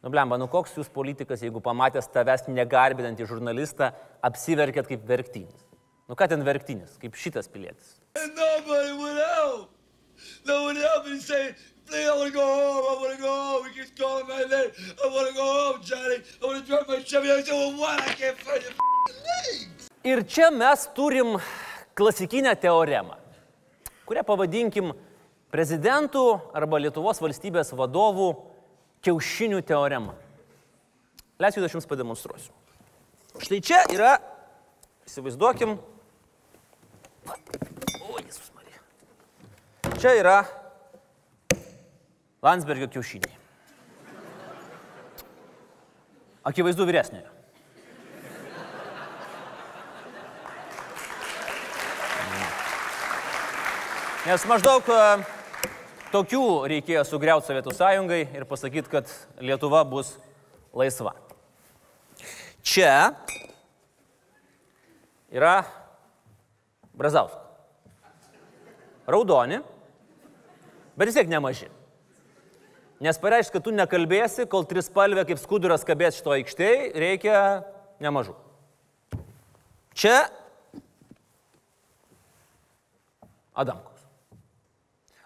Nu, 0.00 0.08
blemba, 0.08 0.38
nu 0.40 0.46
koks 0.48 0.78
jūs 0.78 0.88
politikas, 0.88 1.42
jeigu 1.44 1.60
pamatęs 1.60 2.08
tavęs 2.08 2.46
negarbinantį 2.48 3.26
žurnalistą, 3.28 3.90
apsiverkėt 4.24 4.88
kaip 4.88 5.02
verktinis. 5.08 5.66
Nu 6.08 6.16
ką 6.16 6.26
ten 6.32 6.40
verktinis, 6.46 6.96
kaip 7.02 7.18
šitas 7.20 7.50
pilietis. 7.52 7.98
Help. 8.16 9.68
No 10.46 10.64
one 10.64 10.76
helped 10.76 11.10
me 11.10 11.18
say, 11.18 11.54
please, 11.86 12.08
I 12.08 12.16
want 12.16 12.32
to 12.32 12.38
go 12.38 12.44
home. 12.44 12.84
I 12.90 12.94
want 13.00 13.16
to 13.16 13.22
go 13.22 13.32
home. 13.32 13.64
He 13.68 13.80
keeps 13.80 13.92
calling 14.00 14.26
my 14.28 14.44
name. 14.44 14.70
I 15.04 15.06
want 15.06 15.28
to 15.28 15.34
go 15.34 15.44
home, 15.44 15.80
Johnny. 15.82 16.18
I 16.42 16.46
want 16.46 16.58
to 16.60 16.70
drive 16.70 16.88
my 16.88 17.02
Chevy. 17.02 17.30
I 17.30 17.42
said, 17.42 17.52
well, 17.52 17.78
what? 17.78 18.00
I 18.00 18.12
can't 18.14 18.38
find 18.38 18.62
your 18.62 18.72
legs. 18.72 19.88
Ir 20.04 20.24
čia 20.24 20.50
mes 20.50 20.86
turim 20.96 21.36
klasikinę 21.94 22.54
teoremą, 22.56 23.18
kurią 24.08 24.24
pavadinkim 24.24 24.94
prezidentų 25.52 26.22
arba 26.56 26.80
Lietuvos 26.80 27.20
valstybės 27.20 27.74
vadovų 27.76 28.30
kiaušinių 29.04 29.62
teorema. 29.66 30.14
Leiskite, 31.40 31.64
aš 31.66 31.78
jums 31.78 31.88
pademonstruosiu. 31.88 32.52
Štai 33.40 33.60
čia 33.64 33.80
yra, 33.94 34.16
įsivaizduokim, 35.08 35.76
va, 37.28 37.36
o 38.04 38.20
Jėzus 38.20 38.50
Marija. 38.56 38.80
Čia 40.02 40.14
yra 40.20 40.38
Landsbergio 42.44 42.90
kiaušiniai. 42.92 43.36
Akivaizdu 46.50 46.86
vyresniojo. 46.88 47.28
Nes 54.28 54.42
maždaug 54.44 54.84
e, 54.92 55.04
tokių 56.12 56.44
reikėjo 56.70 57.02
sugriauti 57.06 57.48
Sovietų 57.48 57.74
sąjungai 57.76 58.22
ir 58.36 58.46
pasakyti, 58.48 58.90
kad 58.90 59.10
Lietuva 59.42 59.82
bus 59.88 60.12
laisva. 60.76 61.14
Čia 62.66 63.12
yra 65.32 65.62
Brazauskas. 66.94 67.38
Raudoni, 69.10 69.58
bet 70.94 71.08
vis 71.08 71.16
tiek 71.16 71.30
nemaži. 71.30 71.70
Nes 73.00 73.16
pareiškia, 73.18 73.56
kad 73.56 73.64
tu 73.64 73.72
nekalbėsi, 73.72 74.44
kol 74.50 74.66
trispalvė 74.68 75.24
kaip 75.30 75.40
skuduras 75.40 75.86
kabės 75.88 76.18
šito 76.18 76.34
aikštėje, 76.36 76.90
reikia 77.00 77.38
nemažų. 78.04 78.36
Čia 79.96 80.28
Adamkus. 83.60 83.89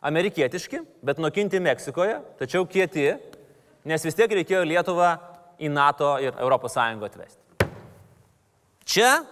Amerikietiški, 0.04 0.82
bet 1.04 1.20
nukinti 1.22 1.60
Meksikoje, 1.64 2.18
tačiau 2.40 2.66
kieti, 2.68 3.14
nes 3.88 4.04
vis 4.04 4.16
tiek 4.18 4.32
reikėjo 4.36 4.64
Lietuvą 4.68 5.14
į 5.56 5.70
NATO 5.72 6.16
ir 6.20 6.36
ES 6.36 6.76
atvesti. 6.76 7.70
Čia 8.84 9.24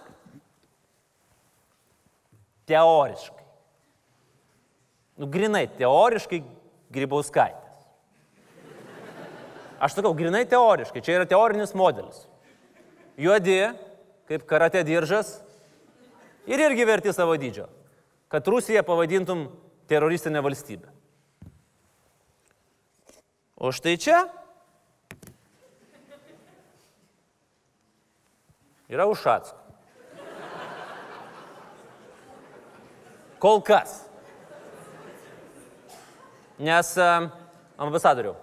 teoriškai. 2.65 3.45
Nu, 5.21 5.29
grinai, 5.29 5.67
teoriškai 5.77 6.41
grybauskaitės. 6.93 7.61
Aš 9.83 9.97
sakau, 9.99 10.13
grinai 10.17 10.45
teoriškai, 10.49 11.03
čia 11.05 11.19
yra 11.19 11.27
teorinis 11.29 11.75
modelis. 11.77 12.23
Juodi, 13.19 13.59
kaip 14.31 14.47
karate 14.49 14.81
diržas, 14.87 15.35
ir 16.49 16.61
irgi 16.65 16.87
verti 16.87 17.13
savo 17.13 17.35
dydžio. 17.37 17.67
Kad 18.31 18.47
Rusiją 18.49 18.81
pavadintum 18.87 19.45
teroristinę 19.87 20.41
valstybę. 20.41 20.87
O 23.55 23.71
štai 23.71 23.97
čia 23.97 24.23
yra 28.89 29.05
Ušatsko. 29.07 29.59
Kol 33.39 33.61
kas. 33.63 33.97
Nes 36.63 36.93
e, 36.95 37.07
ambasadorių 37.81 38.35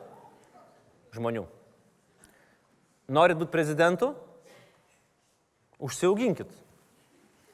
žmonių. 1.14 1.47
Norit 3.11 3.38
būti 3.40 3.52
prezidentu? 3.54 4.11
Užsiauginkit 5.80 6.50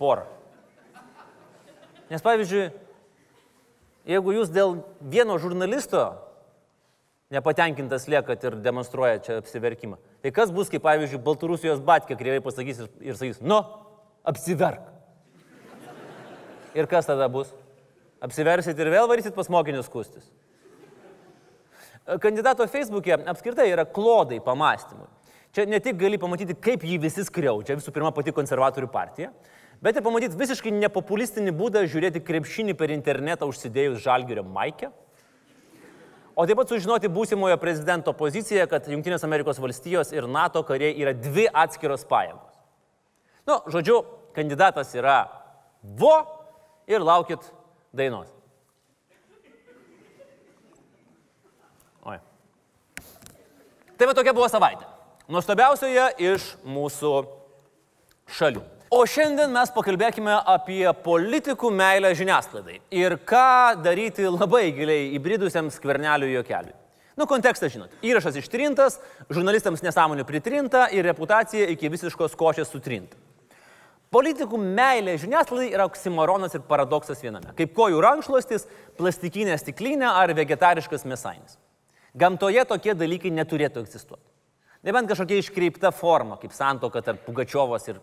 porą. 0.00 0.26
Nes 2.10 2.22
pavyzdžiui, 2.22 2.70
jeigu 4.06 4.36
jūs 4.36 4.52
dėl 4.54 4.78
vieno 5.00 5.36
žurnalisto 5.42 6.04
nepatenkintas 7.34 8.06
liekat 8.10 8.44
ir 8.46 8.58
demonstruoja 8.62 9.18
čia 9.22 9.38
apsiverkimą, 9.40 9.98
tai 10.22 10.32
kas 10.34 10.52
bus, 10.54 10.70
kai 10.70 10.78
pavyzdžiui, 10.82 11.22
Baltarusijos 11.26 11.82
batkė 11.86 12.18
kreivai 12.18 12.42
pasakys 12.44 12.84
ir, 12.84 12.90
ir 13.10 13.18
sakys, 13.18 13.42
nu, 13.42 13.58
apsiverk. 14.26 14.92
Ir 16.76 16.86
kas 16.90 17.08
tada 17.08 17.26
bus? 17.32 17.50
Apsiversit 18.22 18.78
ir 18.78 18.90
vėl 18.92 19.08
varysit 19.10 19.34
pas 19.36 19.48
mokinius 19.52 19.88
kustis. 19.92 20.26
Kandidato 22.22 22.66
Facebook'e 22.70 23.16
apskritai 23.26 23.66
yra 23.72 23.84
klodai 23.88 24.38
pamastymui. 24.44 25.08
Čia 25.56 25.64
ne 25.66 25.80
tik 25.80 25.96
gali 25.98 26.18
pamatyti, 26.20 26.54
kaip 26.54 26.84
jį 26.84 26.98
visi 27.02 27.24
skriaudžia, 27.24 27.78
visų 27.78 27.90
pirma 27.94 28.12
pati 28.14 28.34
konservatorių 28.36 28.90
partija, 28.92 29.30
bet 29.82 29.96
ir 29.96 30.04
pamatyti 30.04 30.38
visiškai 30.38 30.72
nepopulistinį 30.76 31.54
būdą 31.56 31.84
žiūrėti 31.90 32.22
krepšinį 32.24 32.76
per 32.78 32.92
internetą 32.94 33.48
užsidėjus 33.50 34.02
žalgerio 34.04 34.44
maikę. 34.44 34.92
O 36.36 36.44
taip 36.44 36.58
pat 36.60 36.68
sužinoti 36.68 37.08
būsimojo 37.08 37.56
prezidento 37.56 38.12
poziciją, 38.12 38.66
kad 38.68 38.88
Junktinės 38.92 39.24
Amerikos 39.24 39.60
valstijos 39.62 40.12
ir 40.12 40.26
NATO 40.28 40.60
kariai 40.68 40.92
yra 41.00 41.14
dvi 41.16 41.46
atskiros 41.48 42.04
pajėgos. 42.10 42.58
Nu, 43.48 43.56
žodžiu, 43.72 44.02
kandidatas 44.36 44.92
yra 44.98 45.22
vo 45.80 46.12
ir 46.84 47.00
laukit 47.00 47.40
dainos. 47.96 48.28
Oi. 52.04 52.20
Tai 53.96 54.12
va 54.12 54.18
tokia 54.20 54.36
buvo 54.36 54.52
savaitė. 54.52 54.84
Nuostabiausioje 55.32 56.10
iš 56.20 56.52
mūsų 56.68 57.16
šalių. 58.36 58.75
O 58.86 59.00
šiandien 59.02 59.50
mes 59.50 59.72
pakalbėkime 59.74 60.30
apie 60.46 60.84
politikų 61.02 61.72
meilę 61.74 62.12
žiniasklaidai 62.14 62.76
ir 62.94 63.16
ką 63.26 63.82
daryti 63.82 64.28
labai 64.30 64.68
giliai 64.76 65.08
įbridusiam 65.18 65.72
skvernelių 65.74 66.28
juokeliui. 66.36 66.76
Nu, 67.18 67.26
kontekstas 67.26 67.72
žinot. 67.74 67.96
Įrašas 68.06 68.38
ištrintas, 68.38 69.00
žurnalistams 69.32 69.82
nesąmonių 69.82 70.26
pritrinta 70.28 70.84
ir 70.94 71.02
reputacija 71.08 71.66
iki 71.72 71.90
visiškos 71.90 72.38
košės 72.38 72.70
sutrinta. 72.70 73.18
Politikų 74.14 74.60
meilė 74.62 75.16
žiniasklaidai 75.18 75.72
yra 75.74 75.88
oksimoronas 75.90 76.54
ir 76.54 76.62
paradoksas 76.68 77.18
viename. 77.24 77.56
Kaip 77.58 77.74
kojų 77.74 77.98
rankšluostis, 78.04 78.68
plastikinė 79.00 79.58
stiklinė 79.58 80.12
ar 80.12 80.30
vegetariškas 80.36 81.08
mesainis. 81.10 81.58
Gamtoje 82.14 82.62
tokie 82.70 82.94
dalykai 82.94 83.34
neturėtų 83.34 83.82
egzistuoti. 83.82 84.22
Nebent 84.86 85.10
kažkokia 85.10 85.40
iškreipta 85.42 85.90
forma, 85.90 86.38
kaip 86.38 86.54
santoka 86.54 87.02
tarp 87.02 87.26
Pugačiovos 87.26 87.90
ir 87.90 87.98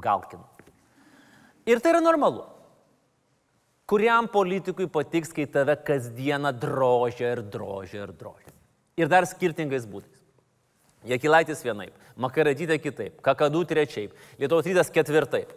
Galkino. 0.00 0.46
Ir 1.68 1.80
tai 1.80 1.94
yra 1.94 2.00
normalu. 2.04 2.46
Kuriam 3.90 4.28
politikui 4.30 4.86
patiks, 4.86 5.32
kai 5.34 5.48
tave 5.50 5.74
kasdieną 5.86 6.52
drožia 6.54 7.32
ir 7.34 7.42
drožia 7.42 8.04
ir 8.04 8.12
drožia. 8.14 8.54
Ir 9.00 9.10
dar 9.10 9.26
skirtingais 9.26 9.86
būdais. 9.90 10.20
Jekilaitis 11.08 11.64
vienaip, 11.64 11.94
Makaratytė 12.20 12.76
kitaip, 12.78 13.20
Kakadų 13.24 13.64
trečiaip, 13.66 14.12
Lietuvos 14.38 14.68
rytas 14.68 14.92
ketvirtaip. 14.92 15.52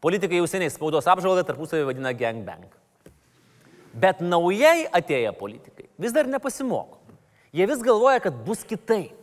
Politikai 0.00 0.38
jau 0.38 0.46
seniai 0.46 0.70
spaudos 0.70 1.08
apžvalgą 1.10 1.42
tarpusavį 1.48 1.88
vadina 1.88 2.12
gangbang. 2.14 2.70
Bet 3.98 4.22
naujai 4.22 4.86
atėję 4.94 5.34
politikai 5.36 5.88
vis 5.98 6.14
dar 6.14 6.30
nepasimoko. 6.30 7.00
Jie 7.52 7.66
vis 7.66 7.82
galvoja, 7.82 8.22
kad 8.22 8.36
bus 8.46 8.62
kitaip. 8.62 9.16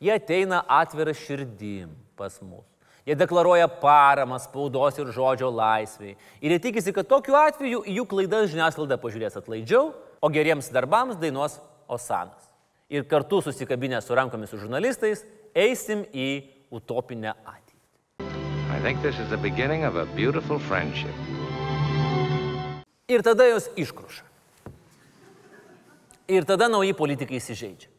Jie 0.00 0.14
ateina 0.14 0.62
atvira 0.70 1.12
širdim 1.16 1.90
pas 2.16 2.38
mus. 2.44 2.69
Jie 3.08 3.16
deklaruoja 3.16 3.68
paramą 3.80 4.38
spaudos 4.42 4.98
ir 5.00 5.08
žodžio 5.14 5.48
laisviai. 5.54 6.16
Ir 6.44 6.54
jie 6.54 6.60
tikisi, 6.60 6.92
kad 6.92 7.08
tokiu 7.08 7.36
atveju 7.38 7.82
jų 7.88 8.04
klaidas 8.08 8.50
žiniasklaida 8.52 9.00
pažiūrės 9.00 9.38
atlaidžiau, 9.40 9.92
o 10.20 10.28
geriems 10.32 10.68
darbams 10.72 11.18
dainuos 11.20 11.58
Osanas. 11.90 12.50
Ir 12.90 13.06
kartu 13.08 13.40
susikabinę 13.42 14.00
su 14.02 14.14
rankomis 14.14 14.50
su 14.52 14.60
žurnalistais 14.60 15.24
eisim 15.54 16.04
į 16.12 16.28
utopinę 16.70 17.32
ateitį. 17.34 17.78
Ir 23.10 23.24
tada 23.26 23.48
jos 23.48 23.66
iškruša. 23.80 24.26
Ir 26.30 26.46
tada 26.46 26.68
nauji 26.70 26.94
politikai 26.94 27.40
įsižeidžia. 27.40 27.90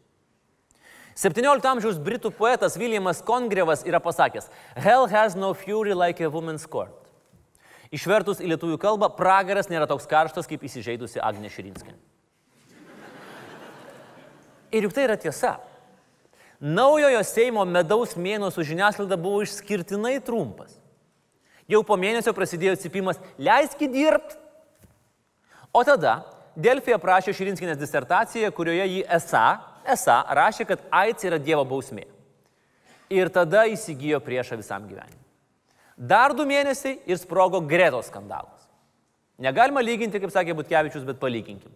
17 1.20 1.68
amžiaus 1.68 2.00
britų 2.00 2.32
poetas 2.36 2.77
Viljamas 2.80 3.22
Kongrevas 3.25 3.84
yra 3.88 4.00
pasakęs, 4.03 4.50
Hell 4.75 5.10
has 5.12 5.36
no 5.36 5.53
fury 5.53 5.94
like 5.94 6.24
a 6.24 6.30
woman's 6.30 6.65
court. 6.65 6.96
Išvertus 7.91 8.39
į 8.39 8.53
lietuvių 8.53 8.77
kalbą, 8.80 9.10
pragaras 9.18 9.68
nėra 9.68 9.88
toks 9.89 10.08
karštas, 10.08 10.48
kaip 10.48 10.63
įsižeidusi 10.63 11.20
Agnė 11.20 11.51
Širinskinė. 11.51 12.00
Ir 14.72 14.88
juk 14.88 14.96
tai 14.96 15.03
yra 15.10 15.18
tiesa. 15.20 15.58
Naujojo 16.62 17.20
Seimo 17.27 17.65
medaus 17.68 18.13
mėnesio 18.15 18.63
žiniasklaida 18.63 19.18
buvo 19.20 19.41
išskirtinai 19.44 20.22
trumpas. 20.24 20.77
Jau 21.68 21.82
po 21.88 21.98
mėnesio 22.00 22.32
prasidėjo 22.36 22.77
atsipimas, 22.77 23.20
leiskit 23.36 23.91
dirbti. 23.91 24.38
O 25.75 25.84
tada 25.88 26.22
Delfija 26.56 27.00
prašė 27.00 27.34
Širinskinės 27.36 27.80
disertaciją, 27.80 28.51
kurioje 28.56 28.88
jį 28.88 29.03
esą, 29.18 29.46
esą 29.88 30.21
rašė, 30.38 30.67
kad 30.69 30.83
AIDS 30.91 31.27
yra 31.27 31.39
Dievo 31.41 31.65
bausmė. 31.67 32.07
Ir 33.11 33.29
tada 33.33 33.65
įsigijo 33.67 34.21
priešą 34.23 34.57
visam 34.59 34.88
gyvenimui. 34.88 35.19
Dar 35.97 36.33
du 36.33 36.45
mėnesiai 36.47 37.01
ir 37.05 37.19
sprogo 37.19 37.59
Gretos 37.61 38.07
skandalas. 38.09 38.69
Negalima 39.41 39.81
lyginti, 39.83 40.21
kaip 40.21 40.31
sakė 40.33 40.55
Butkevičius, 40.57 41.03
bet 41.05 41.19
palyginkim. 41.21 41.73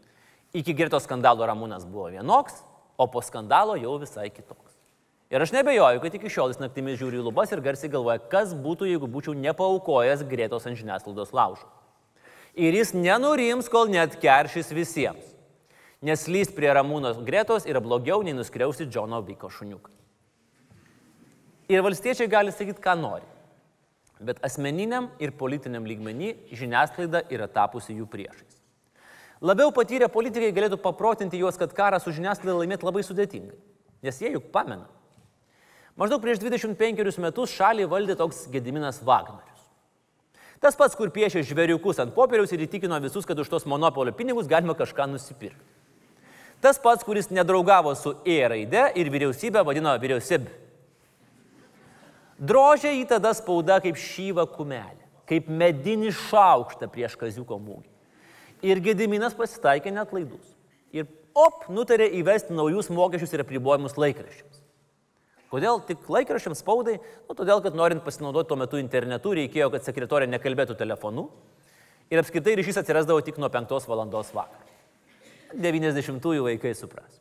Iki 0.56 0.74
Gretos 0.78 1.04
skandalo 1.06 1.46
Ramūnas 1.50 1.84
buvo 1.86 2.08
vienoks, 2.14 2.62
o 2.98 3.08
po 3.12 3.22
skandalo 3.26 3.76
jau 3.78 3.98
visai 4.00 4.30
kitoks. 4.32 4.72
Ir 5.34 5.42
aš 5.42 5.52
nebejoju, 5.52 6.00
kad 6.00 6.16
iki 6.16 6.30
šiol 6.32 6.54
jis 6.54 6.62
naktimis 6.62 7.00
žiūri 7.02 7.20
į 7.20 7.26
lubas 7.26 7.52
ir 7.52 7.62
garsiai 7.66 7.92
galvoja, 7.92 8.22
kas 8.32 8.54
būtų, 8.56 8.88
jeigu 8.88 9.10
būčiau 9.12 9.34
nepaukojęs 9.36 10.24
Gretos 10.30 10.70
ant 10.70 10.80
žiniasklaidos 10.80 11.34
laužo. 11.36 11.68
Ir 12.56 12.78
jis 12.78 12.94
nenurims, 12.96 13.68
kol 13.68 13.90
net 13.92 14.16
keršys 14.22 14.72
visiems. 14.72 15.35
Nes 16.06 16.28
lyst 16.30 16.54
prie 16.54 16.70
Ramūnos 16.70 17.18
Gretos 17.26 17.64
yra 17.66 17.80
blogiau 17.82 18.22
nei 18.22 18.36
nuskriausti 18.38 18.86
Džono 18.86 19.24
Viko 19.26 19.50
šuniuką. 19.50 19.90
Ir 21.74 21.82
valstiečiai 21.82 22.30
gali 22.30 22.52
sakyti, 22.54 22.82
ką 22.84 22.94
nori. 23.00 23.26
Bet 24.22 24.38
asmeniniam 24.46 25.08
ir 25.20 25.34
politiniam 25.34 25.88
lygmenį 25.90 26.30
žiniasklaida 26.54 27.24
yra 27.34 27.48
tapusi 27.50 27.96
jų 27.98 28.06
priešais. 28.12 28.60
Labiau 29.42 29.74
patyrę 29.74 30.08
politikai 30.14 30.52
galėtų 30.54 30.78
paprotinti 30.84 31.40
juos, 31.42 31.58
kad 31.58 31.74
karą 31.76 31.98
su 32.00 32.14
žiniasklaida 32.14 32.60
laimėti 32.60 32.86
labai 32.86 33.02
sudėtingai. 33.04 33.58
Nes 34.06 34.22
jie 34.22 34.30
juk 34.36 34.52
pamena. 34.54 34.86
Maždaug 35.98 36.22
prieš 36.22 36.44
25 36.44 37.18
metus 37.24 37.56
šalį 37.56 37.90
valdė 37.90 38.18
toks 38.20 38.46
Gediminas 38.54 39.02
Wagnerius. 39.02 39.64
Tas 40.62 40.78
pats, 40.78 40.96
kur 40.96 41.10
piešė 41.10 41.42
žvėriukus 41.50 41.98
ant 42.04 42.14
popieriaus 42.14 42.54
ir 42.54 42.64
įtikino 42.68 43.00
visus, 43.02 43.26
kad 43.26 43.40
už 43.42 43.50
tos 43.50 43.66
monopolio 43.66 44.14
pinigus 44.14 44.48
galima 44.52 44.78
kažką 44.78 45.10
nusipirkti. 45.10 45.75
Tas 46.66 46.80
pats, 46.82 47.04
kuris 47.06 47.28
nedraugavo 47.30 47.92
su 47.94 48.16
E 48.26 48.40
raide 48.50 48.88
ir 48.98 49.10
vyriausybę 49.14 49.62
vadino 49.62 49.92
vyriausybė. 50.02 50.50
Drožė 52.42 52.90
jį 52.96 53.04
tada 53.12 53.36
spauda 53.38 53.78
kaip 53.84 54.00
šyva 54.02 54.48
kumelė, 54.50 55.06
kaip 55.30 55.46
medinį 55.46 56.10
šaukštą 56.24 56.90
prieš 56.90 57.14
kaziuko 57.22 57.60
mūgį. 57.62 57.86
Ir 58.66 58.82
Gediminas 58.82 59.38
pasitaikė 59.38 59.94
net 59.94 60.10
laidus. 60.18 60.58
Ir 60.90 61.06
op, 61.38 61.70
nutarė 61.70 62.10
įvesti 62.18 62.58
naujus 62.58 62.90
mokesčius 62.90 63.38
ir 63.38 63.46
apribojimus 63.46 64.00
laikraščiams. 64.02 64.66
Kodėl 65.54 65.86
tik 65.86 66.10
laikraščiams 66.10 66.66
spaudai? 66.66 66.98
Nu, 67.30 67.38
todėl, 67.38 67.62
kad 67.62 67.78
norint 67.78 68.02
pasinaudoti 68.02 68.50
tuo 68.50 68.58
metu 68.58 68.82
internetu, 68.82 69.38
reikėjo, 69.38 69.70
kad 69.70 69.86
sekretorė 69.86 70.34
nekalbėtų 70.34 70.82
telefonu. 70.82 71.30
Ir 72.10 72.26
apskritai 72.26 72.58
ryšys 72.58 72.82
atsirasdavo 72.82 73.22
tik 73.22 73.38
nuo 73.38 73.54
5 73.54 73.78
val. 73.86 74.10
vakaro. 74.10 74.75
90-ųjų 75.54 76.48
vaikai 76.50 76.74
supras. 76.78 77.20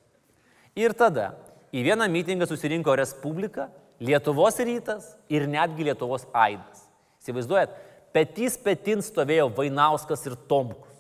Ir 0.75 0.95
tada 0.97 1.33
į 1.75 1.85
vieną 1.87 2.09
mitingą 2.11 2.49
susirinko 2.51 2.97
Respublika, 2.99 3.69
Lietuvos 4.03 4.57
rytas 4.59 5.13
ir 5.31 5.47
netgi 5.47 5.87
Lietuvos 5.87 6.27
aidas. 6.35 6.83
Įsivaizduojat, 7.23 7.77
petys 8.15 8.57
petin 8.61 9.03
stovėjo 9.05 9.47
Vainauskas 9.55 10.27
ir 10.27 10.35
Tomkus. 10.51 10.91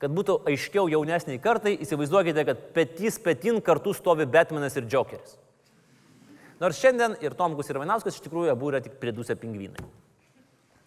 Kad 0.00 0.14
būtų 0.16 0.38
aiškiau 0.48 0.88
jaunesniai 0.88 1.40
kartai, 1.44 1.74
įsivaizduokite, 1.84 2.44
kad 2.48 2.62
petys 2.76 3.18
petin 3.20 3.60
kartu 3.60 3.92
stovi 3.92 4.24
Batmanas 4.24 4.78
ir 4.80 4.88
Jokeris. 4.88 5.36
Nors 6.60 6.80
šiandien 6.80 7.18
ir 7.24 7.36
Tomkus 7.36 7.68
ir 7.68 7.78
Vainauskas 7.80 8.16
iš 8.16 8.24
tikrųjų 8.24 8.52
abu 8.52 8.72
yra 8.72 8.80
tik 8.84 8.96
pridusę 9.00 9.36
pingvinai. 9.40 9.84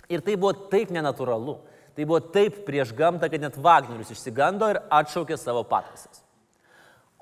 Ir 0.09 0.25
tai 0.25 0.35
buvo 0.37 0.53
taip 0.69 0.91
nenatūralu, 0.93 1.59
tai 1.95 2.05
buvo 2.05 2.19
taip 2.33 2.63
prieš 2.67 2.93
gamtą, 2.97 3.29
kad 3.29 3.41
net 3.41 3.57
Wagnerius 3.61 4.11
išsigando 4.13 4.69
ir 4.71 4.81
atšaukė 4.89 5.37
savo 5.37 5.63
pataisas. 5.67 6.23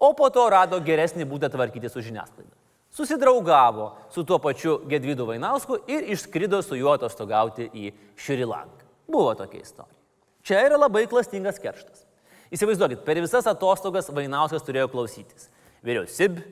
O 0.01 0.13
po 0.17 0.31
to 0.34 0.47
rado 0.49 0.79
geresnį 0.81 1.27
būdą 1.29 1.51
tvarkyti 1.53 1.89
su 1.91 2.01
žiniasklaida. 2.01 2.55
Susidraugavo 2.91 3.91
su 4.12 4.23
tuo 4.27 4.39
pačiu 4.41 4.79
Gedvidu 4.89 5.25
Vainausku 5.29 5.77
ir 5.88 6.10
išskrido 6.12 6.60
su 6.65 6.75
juo 6.75 6.91
atostogauti 6.97 7.69
į 7.71 7.91
Šrilanką. 8.19 8.88
Buvo 9.07 9.36
tokia 9.39 9.62
istorija. 9.62 9.99
Čia 10.43 10.63
yra 10.65 10.79
labai 10.81 11.05
klastingas 11.07 11.60
kerštas. 11.62 12.03
Įsivaizduokit, 12.51 13.05
per 13.05 13.21
visas 13.23 13.47
atostogas 13.47 14.10
Vainauskas 14.12 14.65
turėjo 14.67 14.89
klausytis. 14.91 15.47
Vyriausybė, 15.86 16.43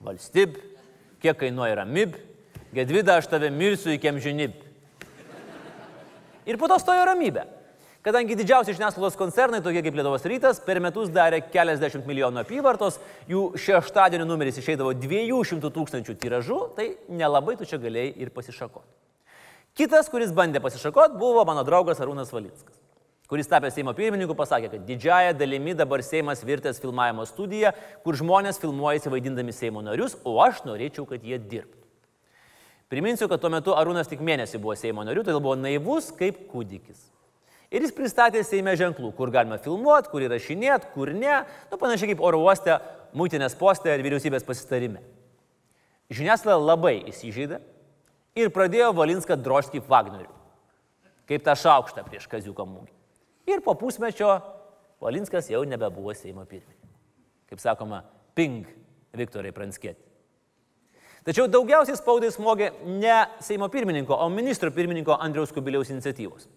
valstybė, 0.00 0.62
kiek 1.20 1.36
kainuoja 1.42 1.82
ramib, 1.82 2.16
Gedvida 2.72 3.18
aš 3.20 3.28
tave 3.28 3.50
mirsiu 3.52 3.92
iki 3.92 4.08
amžinib. 4.08 4.54
Ir 6.48 6.56
po 6.56 6.70
to 6.70 6.78
stojo 6.80 7.04
ramybė. 7.04 7.44
Kadangi 8.02 8.34
didžiausi 8.34 8.72
žiniasklaidos 8.74 9.14
koncernai, 9.14 9.60
tokie 9.62 9.78
kaip 9.84 9.94
Lietuvos 9.94 10.24
rytas, 10.26 10.58
per 10.58 10.80
metus 10.82 11.10
darė 11.14 11.38
keliasdešimt 11.46 12.08
milijonų 12.08 12.40
apyvartos, 12.40 12.96
jų 13.30 13.52
šeštadienio 13.62 14.26
numeris 14.26 14.58
išeidavo 14.58 14.90
200 14.98 15.70
tūkstančių 15.76 16.16
tiražų, 16.18 16.58
tai 16.74 16.88
nelabai 17.06 17.54
tu 17.60 17.68
čia 17.70 17.78
galėjai 17.78 18.16
ir 18.24 18.32
pasišakoti. 18.34 18.90
Kitas, 19.78 20.10
kuris 20.10 20.34
bandė 20.34 20.58
pasišakoti, 20.64 21.14
buvo 21.20 21.44
mano 21.46 21.62
draugas 21.62 22.02
Arūnas 22.02 22.34
Valickas, 22.34 22.74
kuris 23.30 23.46
tapęs 23.46 23.78
Seimo 23.78 23.94
pirmininku 23.94 24.34
pasakė, 24.34 24.72
kad 24.74 24.82
didžiaja 24.90 25.38
dalimi 25.38 25.78
dabar 25.78 26.02
Seimas 26.02 26.42
virtęs 26.42 26.82
filmavimo 26.82 27.22
studija, 27.30 27.70
kur 28.02 28.18
žmonės 28.18 28.58
filmuojasi 28.58 29.14
vaidindami 29.14 29.54
Seimo 29.54 29.78
narius, 29.78 30.18
o 30.26 30.40
aš 30.42 30.64
norėčiau, 30.66 31.06
kad 31.06 31.22
jie 31.22 31.38
dirbtų. 31.38 31.86
Priminsiu, 32.90 33.30
kad 33.30 33.38
tuo 33.40 33.54
metu 33.54 33.78
Arūnas 33.78 34.10
tik 34.10 34.20
mėnesį 34.20 34.58
buvo 34.58 34.74
Seimo 34.74 35.06
nariu, 35.06 35.22
todėl 35.22 35.38
buvo 35.38 35.54
naivus 35.54 36.10
kaip 36.18 36.48
kūdikis. 36.50 37.12
Ir 37.72 37.86
jis 37.86 37.94
pristatė 37.96 38.42
Seime 38.44 38.74
ženklų, 38.76 39.14
kur 39.16 39.32
galima 39.32 39.56
filmuoti, 39.62 40.10
kur 40.12 40.24
įrašinėti, 40.26 40.90
kur 40.92 41.14
ne, 41.16 41.40
nu 41.70 41.78
panašiai 41.80 42.12
kaip 42.12 42.20
oro 42.24 42.42
uoste, 42.44 42.76
mūtinės 43.16 43.56
postė 43.56 43.94
ir 43.96 44.04
vyriausybės 44.04 44.44
pasitarime. 44.44 45.00
Žiniasklaida 46.12 46.60
labai 46.60 46.98
įsižeidė 47.08 47.62
ir 48.36 48.52
pradėjo 48.52 48.92
Valinską 48.96 49.38
drožti 49.40 49.78
kaip 49.78 49.88
Wagnerių, 49.88 50.28
kaip 51.30 51.44
tą 51.46 51.56
šaukštą 51.56 52.04
prieš 52.08 52.28
Kaziuko 52.28 52.68
mūgį. 52.68 52.92
Ir 53.48 53.64
po 53.64 53.72
pusmečio 53.80 54.34
Valinskas 55.02 55.48
jau 55.50 55.64
nebebuvo 55.64 56.12
Seimo 56.14 56.44
pirmininkas. 56.44 56.92
Kaip 57.48 57.60
sakoma, 57.60 58.04
ping 58.36 58.68
Viktorai 59.16 59.52
Pranskėti. 59.56 60.00
Tačiau 61.24 61.48
daugiausiai 61.48 61.96
spaudai 61.96 62.32
smogė 62.34 62.72
ne 62.84 63.16
Seimo 63.40 63.68
pirmininko, 63.72 64.12
o 64.12 64.28
ministro 64.28 64.68
pirmininko 64.74 65.16
Andriaus 65.16 65.54
Kubiliaus 65.54 65.92
iniciatyvos. 65.94 66.48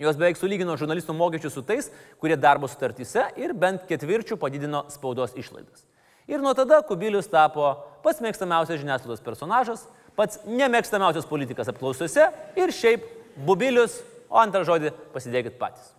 Jos 0.00 0.16
beveik 0.16 0.38
sulygino 0.40 0.74
žurnalistų 0.80 1.12
mokesčius 1.12 1.58
su 1.58 1.62
tais, 1.66 1.90
kurie 2.20 2.38
darbo 2.40 2.68
sutartyse 2.70 3.26
ir 3.36 3.52
bent 3.52 3.84
ketvirčių 3.88 4.38
padidino 4.40 4.86
spaudos 4.88 5.36
išlaidas. 5.36 5.84
Ir 6.30 6.40
nuo 6.40 6.54
tada 6.56 6.80
Kubilius 6.86 7.28
tapo 7.28 7.74
pats 8.04 8.22
mėgstamiausias 8.24 8.80
žiniasklaidos 8.80 9.20
personažas, 9.24 9.84
pats 10.16 10.40
nemėgstamiausias 10.48 11.28
politikas 11.28 11.68
apklausose 11.68 12.30
ir 12.56 12.72
šiaip 12.72 13.04
Bubilius, 13.44 13.98
o 14.30 14.40
antrą 14.40 14.64
žodį 14.64 14.94
pasidėkit 15.12 15.58
patys. 15.60 15.92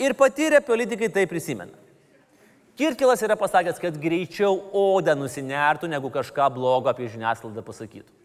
Ir 0.00 0.16
patyrę 0.16 0.62
politikai 0.64 1.10
tai 1.12 1.26
prisimena. 1.28 1.74
Kirkilas 2.76 3.22
yra 3.24 3.36
pasakęs, 3.40 3.80
kad 3.80 3.96
greičiau 4.00 4.58
odą 4.76 5.14
nusinertų, 5.16 5.88
negu 5.88 6.10
kažką 6.12 6.50
blogo 6.56 6.92
apie 6.92 7.08
žiniasklaidą 7.08 7.64
pasakytų. 7.64 8.15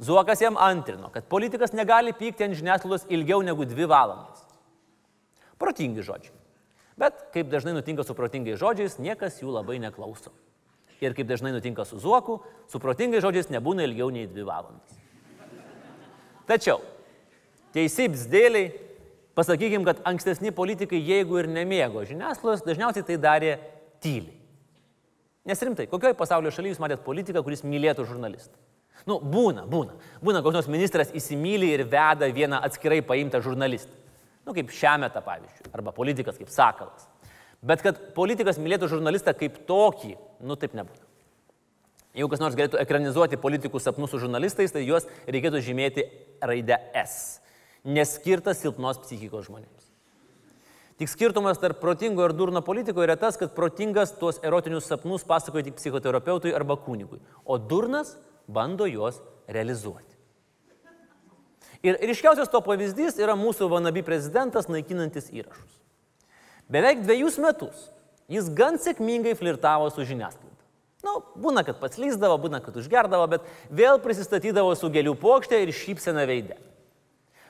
Zuokas 0.00 0.40
jam 0.40 0.56
antrino, 0.56 1.10
kad 1.12 1.28
politikas 1.30 1.74
negali 1.76 2.14
pykti 2.16 2.46
ant 2.46 2.56
žiniasklaidos 2.58 3.04
ilgiau 3.12 3.42
negu 3.44 3.66
dvi 3.68 3.88
valandas. 3.90 4.46
Protingi 5.60 6.02
žodžiai. 6.02 6.34
Bet, 6.98 7.18
kaip 7.34 7.48
dažnai 7.52 7.74
nutinka 7.76 8.04
su 8.04 8.14
protingais 8.16 8.60
žodžiais, 8.60 8.98
niekas 9.00 9.40
jų 9.40 9.52
labai 9.54 9.78
neklauso. 9.82 10.32
Ir 11.02 11.16
kaip 11.18 11.26
dažnai 11.26 11.52
nutinka 11.54 11.86
su 11.88 11.98
Zuoku, 11.98 12.40
su 12.70 12.80
protingais 12.82 13.24
žodžiais 13.24 13.50
nebūna 13.50 13.86
ilgiau 13.88 14.10
nei 14.14 14.28
dvi 14.30 14.44
valandas. 14.46 14.98
Tačiau, 16.46 16.82
teisybės 17.74 18.26
dėliai, 18.30 18.72
pasakykim, 19.38 19.86
kad 19.86 20.02
ankstesni 20.08 20.52
politikai, 20.54 21.00
jeigu 21.00 21.40
ir 21.40 21.48
nemėgo 21.50 22.04
žiniasklaidos, 22.06 22.64
dažniausiai 22.66 23.06
tai 23.08 23.18
darė 23.22 23.56
tyliai. 24.02 24.36
Nes 25.48 25.62
rimtai, 25.62 25.88
kokioje 25.90 26.14
pasaulio 26.14 26.52
šalyje 26.54 26.76
jūs 26.76 26.82
matėt 26.82 27.02
politiką, 27.02 27.42
kuris 27.42 27.64
mylėtų 27.66 28.06
žurnalistą? 28.06 28.54
Nu, 29.08 29.18
būna, 29.18 29.64
būna. 29.66 29.96
Būna, 30.22 30.42
koks 30.44 30.58
nors 30.60 30.70
ministras 30.70 31.10
įsimylė 31.16 31.72
ir 31.74 31.84
veda 31.90 32.28
vieną 32.30 32.60
atskirai 32.62 33.00
paimtą 33.06 33.42
žurnalistą. 33.42 33.94
Nu, 34.46 34.54
kaip 34.54 34.70
šiametą, 34.74 35.22
pavyzdžiui. 35.26 35.72
Arba 35.74 35.94
politikas 35.94 36.38
kaip 36.38 36.50
Sakalas. 36.50 37.08
Bet 37.62 37.82
kad 37.82 37.98
politikas 38.16 38.58
mylėtų 38.58 38.88
žurnalistą 38.90 39.34
kaip 39.38 39.60
tokį, 39.68 40.16
nu 40.46 40.58
taip 40.58 40.74
nebūna. 40.74 41.06
Jeigu 42.12 42.28
kas 42.28 42.42
nors 42.42 42.56
galėtų 42.58 42.80
ekranizuoti 42.82 43.38
politikų 43.40 43.80
sapnus 43.80 44.12
su 44.12 44.18
žurnalistais, 44.20 44.74
tai 44.74 44.82
juos 44.84 45.06
reikėtų 45.24 45.62
žymėti 45.64 46.04
raidę 46.44 46.76
S. 46.98 47.38
Neskirtas 47.88 48.60
silpnos 48.60 49.00
psichikos 49.00 49.46
žmonėms. 49.46 49.88
Tik 51.00 51.08
skirtumas 51.08 51.58
tarp 51.58 51.80
protingo 51.80 52.26
ir 52.26 52.34
durno 52.36 52.60
politiko 52.62 53.02
yra 53.02 53.16
tas, 53.18 53.38
kad 53.40 53.54
protingas 53.56 54.12
tuos 54.18 54.42
erotinius 54.44 54.90
sapnus 54.90 55.24
pasakoja 55.26 55.70
tik 55.70 55.78
psichoterapeutui 55.80 56.52
arba 56.54 56.76
kunigui, 56.78 57.22
o 57.42 57.56
durnas 57.58 58.12
bando 58.48 58.88
juos 58.90 59.20
realizuoti. 59.48 60.12
Ir 61.82 61.98
ryškiausias 61.98 62.50
to 62.50 62.60
pavyzdys 62.62 63.18
yra 63.18 63.34
mūsų 63.38 63.66
vanabi 63.70 64.04
prezidentas 64.06 64.68
naikinantis 64.70 65.32
įrašus. 65.34 65.80
Beveik 66.70 67.02
dviejus 67.02 67.40
metus 67.42 67.88
jis 68.30 68.48
gan 68.54 68.78
sėkmingai 68.78 69.34
flirtavo 69.38 69.88
su 69.90 70.06
žiniasklaida. 70.06 70.50
Na, 71.02 71.16
nu, 71.16 71.22
būna, 71.42 71.64
kad 71.66 71.80
pats 71.82 71.98
lyzdavo, 71.98 72.36
būna, 72.38 72.60
kad 72.62 72.76
užgerdavo, 72.78 73.26
bet 73.32 73.46
vėl 73.74 73.98
prisistatydavo 74.02 74.76
su 74.78 74.86
gėlių 74.94 75.16
plokštė 75.18 75.58
ir 75.64 75.74
šypsena 75.74 76.22
veidė. 76.30 76.60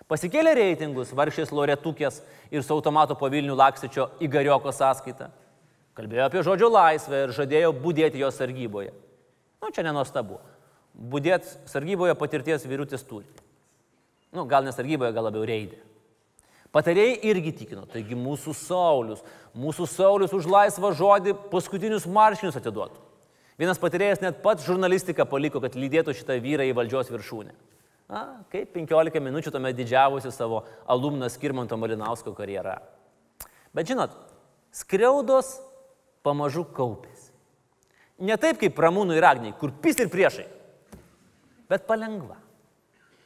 Pasikėlė 0.08 0.54
reitingus 0.56 1.12
varšės 1.16 1.52
loretukės 1.52 2.22
ir 2.52 2.64
su 2.64 2.72
automatu 2.72 3.14
po 3.16 3.28
Vilnių 3.32 3.54
lakstičio 3.56 4.08
įgarioko 4.24 4.72
sąskaitą. 4.72 5.28
Kalbėjo 5.96 6.24
apie 6.24 6.42
žodžio 6.44 6.72
laisvę 6.72 7.26
ir 7.26 7.34
žadėjo 7.36 7.74
būdėti 7.76 8.20
jos 8.20 8.40
sargyboje. 8.40 8.94
Na, 9.60 9.68
nu, 9.68 9.74
čia 9.76 9.84
nenostabu. 9.84 10.40
Būdėti 10.92 11.68
sargyboje 11.70 12.14
patirties 12.18 12.66
vyrutis 12.68 13.04
turi. 13.08 13.28
Nu, 14.32 14.44
gal 14.48 14.64
nesargyboje, 14.64 15.12
gal 15.12 15.28
labiau 15.28 15.44
reidė. 15.48 15.80
Patarėjai 16.72 17.18
irgi 17.28 17.52
tikino, 17.52 17.84
taigi 17.88 18.16
mūsų 18.16 18.54
Saulis, 18.56 19.20
mūsų 19.52 19.86
Saulis 19.92 20.32
už 20.32 20.48
laisvą 20.48 20.92
žodį 20.96 21.34
paskutinius 21.52 22.06
marškinius 22.08 22.56
atiduotų. 22.56 23.00
Vienas 23.60 23.80
patarėjas 23.80 24.22
net 24.22 24.40
pats 24.44 24.64
žurnalistiką 24.64 25.26
paliko, 25.28 25.60
kad 25.60 25.76
lydėtų 25.76 26.14
šitą 26.16 26.38
vyrą 26.40 26.64
į 26.70 26.72
valdžios 26.78 27.12
viršūnę. 27.12 27.52
Na, 28.12 28.22
kaip 28.52 28.72
15 28.72 29.20
minučių 29.24 29.52
tuomet 29.52 29.76
didžiavusi 29.76 30.32
savo 30.32 30.62
alumnas 30.90 31.36
Kirmanto 31.40 31.76
Malinausko 31.80 32.32
karjerą. 32.36 32.78
Bet 33.76 33.88
žinot, 33.88 34.16
skriaudos 34.72 35.58
pamažu 36.24 36.64
kaupėsi. 36.64 37.30
Ne 38.22 38.36
taip 38.40 38.60
kaip 38.60 38.80
Ramūnų 38.80 39.16
ir 39.16 39.28
Agniai, 39.28 39.54
kur 39.60 39.72
pis 39.84 40.00
ir 40.00 40.10
priešai, 40.12 40.44
bet 41.70 41.86
palengva, 41.86 42.38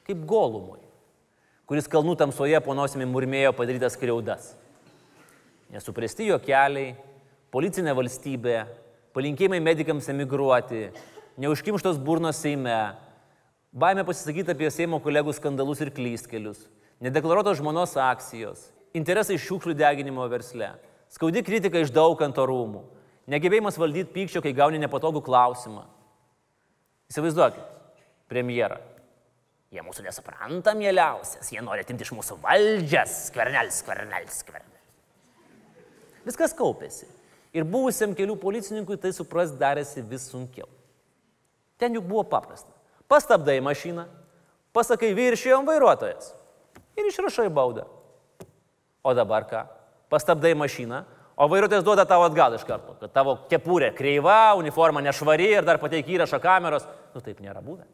kaip 0.08 0.26
golumui 0.28 0.86
kuris 1.66 1.88
kalnų 1.90 2.14
tamsoje 2.18 2.58
po 2.62 2.74
nosimi 2.78 3.06
murmėjo 3.10 3.50
padarytas 3.58 3.96
skriaudas. 3.98 4.52
Nesupresti 5.74 6.28
jo 6.28 6.38
keliai, 6.38 6.94
policinė 7.50 7.94
valstybė, 7.98 8.60
palinkėjimai 9.16 9.58
medikams 9.64 10.06
emigruoti, 10.12 10.86
neužkimštos 11.42 11.98
burnos 11.98 12.38
Seime, 12.38 12.94
baime 13.74 14.06
pasisakyti 14.06 14.54
apie 14.54 14.70
Seimo 14.70 15.02
kolegų 15.02 15.34
skandalus 15.34 15.82
ir 15.82 15.90
klystkelius, 15.96 16.68
nedeklaruotos 17.02 17.58
žmonos 17.58 17.96
akcijos, 17.98 18.68
interesai 18.94 19.40
šiukšlių 19.42 19.74
deginimo 19.74 20.28
versle, 20.30 20.70
skaudi 21.10 21.42
kritika 21.42 21.82
iš 21.82 21.90
dauganto 21.90 22.46
rūmų, 22.46 22.84
negebėjimas 23.26 23.80
valdyti 23.82 24.14
pykčio, 24.14 24.44
kai 24.44 24.54
gauni 24.54 24.78
nepatogų 24.78 25.24
klausimą. 25.26 25.82
Įsivaizduokit, 27.10 27.75
premjerą. 28.30 28.78
Jie 29.74 29.82
mūsų 29.82 30.04
nesupranta, 30.06 30.76
mieliausias, 30.78 31.50
jie 31.52 31.60
nori 31.64 31.82
atimti 31.82 32.06
iš 32.06 32.12
mūsų 32.14 32.38
valdžias, 32.42 33.16
skvernelis, 33.30 33.80
skvernelis, 33.82 34.40
skvernelis. 34.44 34.76
Viskas 36.26 36.54
kaupėsi. 36.56 37.08
Ir 37.56 37.64
buvusiam 37.64 38.12
kelių 38.16 38.36
policininkui 38.38 38.98
tai 39.00 39.12
supras 39.16 39.52
darėsi 39.56 40.02
vis 40.06 40.26
sunkiau. 40.30 40.68
Ten 41.80 41.94
juk 41.96 42.06
buvo 42.08 42.24
paprasta. 42.28 42.72
Pastabdai 43.08 43.58
mašiną, 43.64 44.06
pasakai 44.74 45.12
viršijom 45.16 45.66
vairuotojas 45.68 46.32
ir 46.96 47.10
išrašai 47.10 47.48
baudą. 47.52 47.86
O 49.06 49.14
dabar 49.14 49.46
ką? 49.46 49.62
Pastabdai 50.10 50.54
mašiną, 50.58 51.04
o 51.36 51.48
vairuotojas 51.48 51.84
duoda 51.86 52.06
tavo 52.08 52.26
atgal 52.26 52.56
iš 52.56 52.64
karto, 52.66 52.96
kad 53.00 53.12
tavo 53.14 53.36
kepurė 53.50 53.92
kreiva, 53.94 54.56
uniforma 54.58 55.02
nešvari 55.04 55.50
ir 55.58 55.66
dar 55.66 55.78
pateik 55.82 56.08
įrašą 56.10 56.40
kameros. 56.42 56.86
Nu 57.14 57.22
taip 57.22 57.40
nėra 57.44 57.62
buvę. 57.62 57.86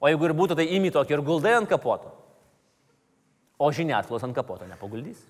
O 0.00 0.10
jeigu 0.10 0.28
ir 0.28 0.34
būtų, 0.36 0.58
tai 0.58 0.68
imi 0.76 0.92
tokį 0.92 1.16
ir 1.16 1.24
guldai 1.24 1.54
ant 1.56 1.70
kapoto. 1.70 2.12
O 3.56 3.70
žiniasklaidos 3.72 4.26
ant 4.26 4.36
kapoto 4.36 4.68
nepaguldys. 4.68 5.22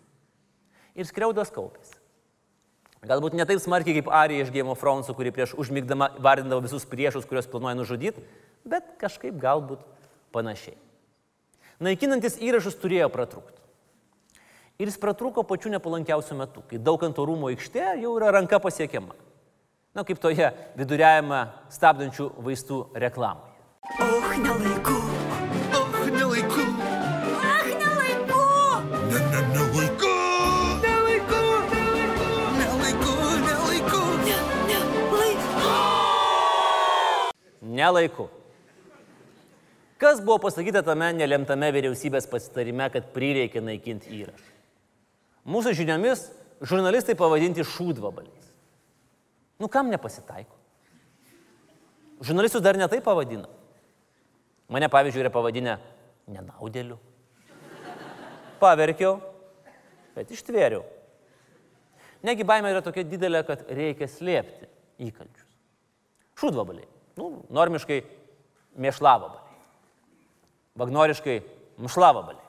Ir 0.99 1.07
skriaudas 1.07 1.53
kaupėsi. 1.55 1.95
Galbūt 3.07 3.37
ne 3.39 3.45
taip 3.47 3.61
smarkiai 3.63 4.01
kaip 4.01 4.09
Arija 4.11 4.47
iš 4.47 4.51
Game 4.51 4.73
of 4.73 4.81
Thrones, 4.81 5.07
kuri 5.15 5.31
prieš 5.31 5.53
užmygdama 5.61 6.09
vardindavo 6.23 6.65
visus 6.65 6.87
priešus, 6.89 7.27
kuriuos 7.29 7.47
planuoja 7.53 7.77
nužudyti, 7.79 8.25
bet 8.67 8.97
kažkaip 8.99 9.37
galbūt 9.39 9.85
panašiai. 10.35 10.75
Naikinantis 11.79 12.41
įrašus 12.43 12.79
turėjo 12.81 13.11
pratrūkti. 13.13 13.61
Ir 14.81 14.91
jis 14.91 14.99
pratruko 15.01 15.45
pačiu 15.47 15.71
nepalankiausiu 15.73 16.37
metu, 16.37 16.65
kai 16.69 16.81
daug 16.83 17.05
ant 17.07 17.17
rūmo 17.17 17.53
aikštė 17.53 17.95
jau 18.03 18.17
yra 18.17 18.33
ranka 18.35 18.59
pasiekiama. 18.61 19.15
Na, 19.97 20.05
kaip 20.05 20.19
toje 20.21 20.51
viduriajame 20.77 21.47
stabdančių 21.73 22.33
vaistų 22.45 22.81
reklamoje. 23.01 23.56
Och, 23.95 24.39
nelaiku. 24.39 24.99
Och, 25.79 26.13
nelaiku. 26.13 26.65
Ach, 27.41 27.67
nelaiku. 27.83 28.43
Ne, 29.11 29.19
ne, 29.33 29.41
nelaiku. 29.55 30.13
Nelaiku, 30.83 31.43
nelaiku. 31.73 32.27
Nelaiku, 32.59 33.13
nelaiku. 33.47 34.01
Ne, 34.27 34.37
nelaiku. 34.67 35.63
Nelaiku. 37.63 38.29
Kas 39.99 40.21
buvo 40.21 40.39
pasakyta 40.39 40.83
tame 40.83 41.13
nelemtame 41.17 41.71
vyriausybės 41.73 42.27
pasitarime, 42.29 42.91
kad 42.93 43.15
prireikė 43.15 43.63
naikinti 43.65 44.11
įrašą? 44.19 44.51
Mūsų 45.47 45.73
žiniomis 45.79 46.27
žurnalistai 46.61 47.15
pavadinti 47.17 47.65
šūdvabaliais. 47.65 48.51
Nu 49.63 49.71
kam 49.73 49.89
nepasitaiko? 49.95 50.53
Žurnalistus 52.21 52.65
dar 52.65 52.77
netai 52.77 53.01
pavadina. 53.01 53.47
Mane, 54.73 54.89
pavyzdžiui, 54.91 55.23
yra 55.23 55.31
pavadinę 55.31 55.77
nenaudėliu. 56.31 56.99
Paverkiau, 58.61 59.19
bet 60.17 60.33
ištvėriau. 60.35 60.83
Negi 62.27 62.47
baimė 62.47 62.73
yra 62.73 62.83
tokia 62.83 63.05
didelė, 63.07 63.45
kad 63.47 63.67
reikia 63.71 64.09
slėpti 64.11 64.67
įkalčius. 65.07 65.51
Šūdvabaliai. 66.41 66.89
Nu, 67.17 67.45
normiškai 67.55 68.01
mėšlavabaliai. 68.81 69.45
Vagnoriškai 70.77 71.37
mšlavabaliai. 71.81 72.45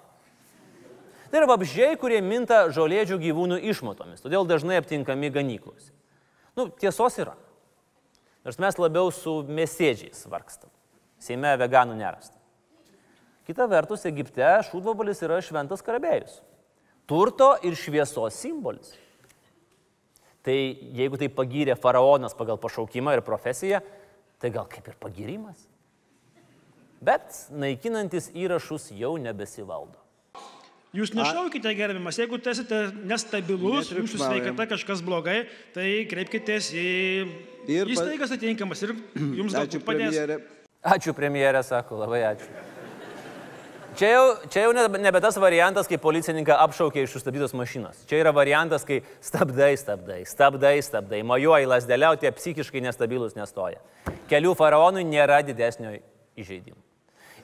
Tai 1.28 1.42
yra 1.42 1.50
vabžiai, 1.52 1.98
kurie 2.00 2.22
minta 2.24 2.66
žolėdžių 2.72 3.20
gyvūnų 3.20 3.60
išmatomis, 3.72 4.24
todėl 4.24 4.48
dažnai 4.48 4.80
aptinkami 4.80 5.30
ganyklose. 5.36 5.92
Nu, 6.56 6.70
tiesos 6.72 7.20
yra. 7.20 7.36
Nors 8.48 8.60
mes 8.64 8.80
labiau 8.80 9.12
su 9.12 9.42
mėsėdžiais 9.44 10.24
vargstam. 10.32 10.72
Seime 11.20 11.54
veganų 11.58 11.96
nerasta. 11.98 12.38
Kita 13.48 13.66
vertus, 13.72 14.04
Egipte 14.10 14.46
šūdvabalis 14.68 15.24
yra 15.24 15.40
šventas 15.44 15.84
karabėjus. 15.86 16.42
Turto 17.08 17.54
ir 17.64 17.78
šviesos 17.80 18.36
simbolis. 18.36 18.92
Tai 20.44 20.56
jeigu 20.96 21.20
tai 21.20 21.30
pagyrė 21.32 21.78
faraonas 21.80 22.36
pagal 22.36 22.60
pašaukimą 22.60 23.16
ir 23.18 23.24
profesiją, 23.24 23.80
tai 24.40 24.52
gal 24.52 24.68
kaip 24.72 24.88
ir 24.92 24.98
pagyrimas. 25.00 25.64
Bet 27.04 27.48
naikinantis 27.54 28.30
įrašus 28.36 28.90
jau 28.98 29.16
nebesivaldo. 29.22 29.96
Jūs 30.96 31.12
nešaukite 31.14 31.72
gerbiamas, 31.78 32.18
jeigu 32.18 32.40
esate 32.52 32.78
nestabilus, 33.06 33.92
jūsų 33.92 34.22
sveikata 34.22 34.66
kažkas 34.72 35.04
blogai, 35.06 35.42
tai 35.76 36.08
kreipkitės 36.10 36.72
į 36.74 36.88
įstaigas 37.68 38.32
atitinkamas 38.34 38.82
ir 38.88 38.96
jums 39.16 39.56
galbūt 39.56 39.84
padės. 39.84 40.16
premjerė. 40.16 40.40
Ačiū 40.86 41.14
premjerė, 41.18 41.64
sako, 41.66 41.98
labai 42.04 42.22
ačiū. 42.30 42.50
Čia 43.98 44.10
jau, 44.12 44.26
čia 44.54 44.62
jau 44.68 44.74
nebe, 44.78 45.20
tas 45.24 45.40
variantas, 45.42 45.88
kai 45.90 45.98
policininką 45.98 46.54
apšaukė 46.68 47.02
iš 47.02 47.16
sustabdytos 47.16 47.56
mašinos. 47.58 48.04
Čia 48.06 48.20
yra 48.22 48.34
variantas, 48.36 48.84
kai 48.86 49.00
stabdai, 49.26 49.72
stabdai, 49.82 50.20
stabdai, 50.30 50.76
stabdai, 50.86 51.24
mojuoji 51.26 51.66
lasdėliau, 51.66 52.20
tie 52.22 52.30
psichiškai 52.30 52.84
nestabilus 52.86 53.34
nestoja. 53.34 53.82
Kelių 54.30 54.54
faraonui 54.60 55.02
nėra 55.08 55.40
didesnio 55.48 55.96
įžeidimo. 56.38 56.78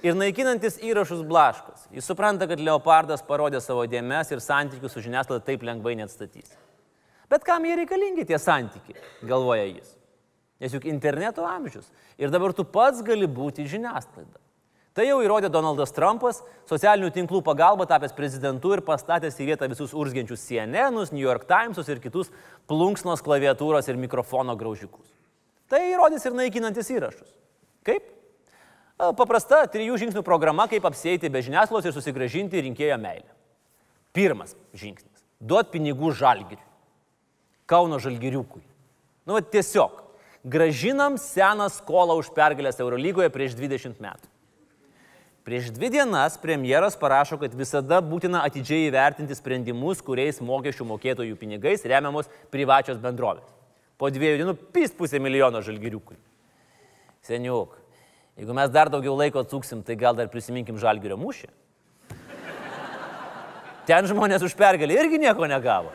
Ir 0.06 0.14
naikinantis 0.20 0.78
įrašus 0.84 1.24
blaškos. 1.26 1.88
Jis 1.96 2.06
supranta, 2.06 2.46
kad 2.46 2.62
Leopardas 2.62 3.26
parodė 3.26 3.64
savo 3.64 3.88
dėmes 3.90 4.30
ir 4.36 4.44
santykius 4.44 4.94
su 4.94 5.02
žiniasklaida 5.02 5.48
taip 5.48 5.66
lengvai 5.66 5.96
neatstatys. 5.98 6.54
Bet 7.34 7.48
kam 7.48 7.66
jie 7.66 7.80
reikalingi 7.82 8.28
tie 8.30 8.38
santykiai, 8.38 9.00
galvoja 9.26 9.66
jis. 9.72 9.96
Nes 10.64 10.72
juk 10.72 10.88
interneto 10.88 11.44
amžius. 11.44 11.90
Ir 12.16 12.32
dabar 12.32 12.54
tu 12.56 12.64
pats 12.64 13.02
gali 13.04 13.28
būti 13.28 13.66
žiniasklaida. 13.68 14.40
Tai 14.94 15.08
jau 15.08 15.18
įrodė 15.26 15.50
Donaldas 15.50 15.92
Trumpas, 15.92 16.44
socialinių 16.70 17.10
tinklų 17.16 17.40
pagalba 17.44 17.88
tapęs 17.90 18.14
prezidentu 18.14 18.76
ir 18.76 18.84
pastatęs 18.86 19.40
į 19.42 19.48
vietą 19.48 19.68
visus 19.72 19.96
urzgiančius 19.98 20.44
CNN'us, 20.46 21.10
New 21.12 21.24
York 21.24 21.48
Timesus 21.50 21.90
ir 21.90 22.00
kitus 22.00 22.30
plunksnos 22.70 23.24
klaviatūros 23.26 23.90
ir 23.90 23.98
mikrofono 23.98 24.54
graužikus. 24.56 25.08
Tai 25.68 25.82
įrodys 25.90 26.28
ir 26.30 26.38
naikinantis 26.38 26.92
įrašus. 26.94 27.32
Kaip? 27.90 28.06
Paprasta 29.18 29.64
trijų 29.74 29.98
žingsnių 30.04 30.22
programa, 30.24 30.68
kaip 30.70 30.86
apsėti 30.86 31.32
be 31.34 31.42
žiniasklaidos 31.42 31.90
ir 31.90 31.98
susigražinti 31.98 32.62
rinkėjo 32.70 33.00
meilę. 33.02 33.34
Pirmas 34.14 34.54
žingsnis- 34.78 35.26
duot 35.42 35.74
pinigų 35.74 36.14
žalgiriui. 36.14 36.62
Kauno 37.66 37.98
žalgiriukui. 37.98 38.62
Nu, 39.26 39.34
va, 39.34 39.42
tiesiog. 39.42 40.03
Gražinam 40.44 41.16
seną 41.16 41.70
skolą 41.72 42.18
už 42.20 42.28
pergalės 42.36 42.82
Eurolygoje 42.84 43.30
prieš 43.32 43.56
20 43.56 44.02
metų. 44.04 44.28
Prieš 45.48 45.70
dvi 45.76 45.90
dienas 45.92 46.36
premjeras 46.40 46.96
parašo, 47.00 47.38
kad 47.40 47.56
visada 47.56 48.02
būtina 48.04 48.44
atidžiai 48.48 48.90
įvertinti 48.90 49.36
sprendimus, 49.36 50.04
kuriais 50.04 50.40
mokesčių 50.44 50.88
mokėtojų 50.88 51.40
pinigais 51.40 51.84
remiamos 51.88 52.28
privačios 52.52 53.00
bendrovės. 53.00 53.48
Po 54.00 54.12
dviejų 54.12 54.42
dienų 54.42 54.58
pys 54.76 54.92
pusę 54.96 55.20
milijono 55.20 55.64
žalgiriukui. 55.64 56.20
Seniuk, 57.24 57.76
jeigu 58.36 58.56
mes 58.56 58.72
dar 58.72 58.92
daugiau 58.92 59.16
laiko 59.16 59.44
atsuksim, 59.44 59.84
tai 59.84 59.96
gal 60.00 60.16
dar 60.16 60.32
prisiminkim 60.32 60.80
žalgirio 60.80 61.20
mūšį. 61.20 61.52
Ten 63.88 64.08
žmonės 64.12 64.44
už 64.44 64.56
pergalę 64.60 64.96
irgi 64.96 65.24
nieko 65.24 65.48
negavo. 65.48 65.92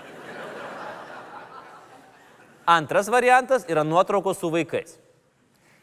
Antras 2.68 3.08
variantas 3.08 3.64
yra 3.64 3.80
nuotraukos 3.80 4.36
su 4.36 4.50
vaikais. 4.52 4.98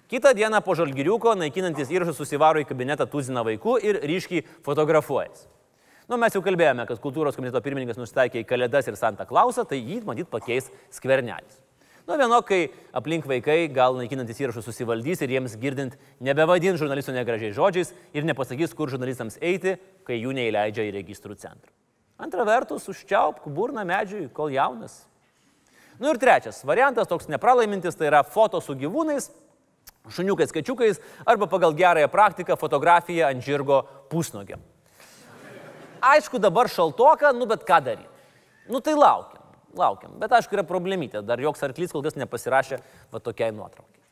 Kitą 0.05 0.35
dieną 0.37 0.59
po 0.61 0.75
žalgiriuko 0.77 1.31
naikinantis 1.33 1.89
įrašus 1.89 2.19
susivaro 2.21 2.61
į 2.61 2.67
kabinetą 2.69 3.07
tuziną 3.09 3.41
vaikų 3.47 3.79
ir 3.81 3.97
ryškiai 4.05 4.43
fotografuojas. 4.61 5.47
Nu, 6.05 6.19
mes 6.21 6.37
jau 6.37 6.43
kalbėjome, 6.45 6.85
kad 6.85 7.01
kultūros 7.01 7.33
komiteto 7.33 7.57
pirmininkas 7.65 7.97
nustaikė 7.97 8.43
į 8.43 8.45
Kalėdas 8.45 8.85
ir 8.85 8.99
Santa 8.99 9.25
Klausą, 9.25 9.65
tai 9.65 9.79
jį 9.79 10.03
matyt 10.05 10.29
pakeis 10.29 10.69
skvernelis. 10.93 11.57
Nu, 12.05 12.19
vieno, 12.21 12.37
kai 12.45 12.67
aplink 12.93 13.25
vaikai 13.25 13.65
gal 13.73 13.97
naikinantis 13.97 14.43
įrašus 14.45 14.69
susivaldys 14.69 15.25
ir 15.25 15.33
jiems 15.33 15.57
girdint 15.57 15.97
nebevadins 16.21 16.77
žurnalistų 16.77 17.17
negražiai 17.17 17.57
žodžiais 17.57 17.95
ir 18.13 18.29
nepasakys, 18.29 18.77
kur 18.77 18.93
žurnalistams 18.93 19.41
eiti, 19.41 19.79
kai 20.05 20.21
jų 20.21 20.37
neįleidžia 20.37 20.85
į 20.85 20.93
registrų 20.99 21.41
centrą. 21.41 21.73
Antra 22.21 22.45
vertus, 22.45 22.85
užčiaupk 22.93 23.49
burną 23.49 23.89
medžiui, 23.89 24.29
kol 24.29 24.53
jaunas. 24.53 25.01
Nu 25.99 26.11
ir 26.11 26.19
trečias 26.19 26.59
variantas, 26.67 27.07
toks 27.07 27.29
nepralaimintis, 27.31 27.95
tai 27.95 28.09
yra 28.09 28.23
foto 28.27 28.59
su 28.61 28.75
gyvūnais, 28.75 29.29
šuniukais, 30.11 30.51
kačiukais 30.53 30.99
arba 31.25 31.47
pagal 31.47 31.75
gerąją 31.77 32.09
praktiką 32.11 32.57
fotografija 32.59 33.29
ant 33.31 33.43
žirgo 33.43 33.83
pusnogiam. 34.11 34.59
Aišku, 36.05 36.37
dabar 36.37 36.69
šaltoka, 36.69 37.31
nu 37.33 37.47
bet 37.49 37.63
ką 37.65 37.79
daryti? 37.81 38.11
Nu 38.69 38.81
tai 38.83 38.93
laukiam, 38.97 39.41
laukiam. 39.77 40.17
Bet 40.21 40.33
aišku, 40.35 40.57
yra 40.57 40.65
problemytė, 40.67 41.23
dar 41.25 41.41
joks 41.41 41.63
arklys 41.65 41.93
kol 41.93 42.03
kas 42.05 42.17
nepasirašė 42.19 42.81
va 43.13 43.21
tokiai 43.23 43.53
nuotraukai. 43.55 44.03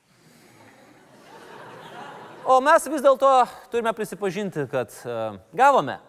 O 2.43 2.57
mes 2.59 2.87
vis 2.91 3.03
dėlto 3.03 3.29
turime 3.71 3.93
prisipažinti, 3.95 4.65
kad 4.71 4.91
uh, 5.07 5.37
gavome 5.55 5.99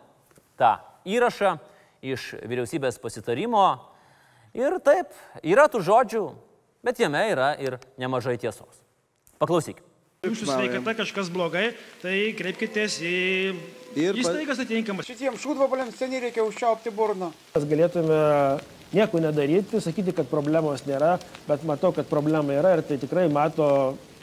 tą 0.58 0.76
įrašą 1.06 1.52
iš 2.04 2.32
vyriausybės 2.42 2.98
pasitarimo 3.02 3.66
ir 4.54 4.78
taip, 4.84 5.10
yra 5.42 5.66
tų 5.70 5.82
žodžių, 5.86 6.24
bet 6.86 7.00
jame 7.02 7.22
yra 7.32 7.52
ir 7.60 7.78
nemažai 8.00 8.36
tiesos. 8.40 8.80
Paklausyk. 9.42 9.80
Jūsų 10.24 10.46
sveikata 10.48 10.94
kažkas 11.02 11.28
blogai, 11.28 11.74
tai 12.00 12.32
kreipkitės 12.38 12.94
į 13.04 13.16
Ir 13.94 14.14
pa- 14.16 14.22
įstaigas 14.22 14.62
atitinkamas. 14.62 15.04
Šitiems 15.10 15.42
šūdvabaliams 15.42 15.98
seniai 16.00 16.22
reikia 16.24 16.46
užčiaupti 16.46 16.90
burną. 16.96 17.28
Mes 17.54 17.66
galėtume 17.68 18.16
nieko 18.94 19.20
nedaryti, 19.20 19.82
sakyti, 19.84 20.14
kad 20.16 20.30
problemos 20.30 20.86
nėra, 20.88 21.18
bet 21.46 21.66
matau, 21.68 21.92
kad 21.92 22.08
problema 22.08 22.56
yra 22.56 22.72
ir 22.78 22.82
tai 22.88 22.96
tikrai 23.02 23.26
mato, 23.28 23.68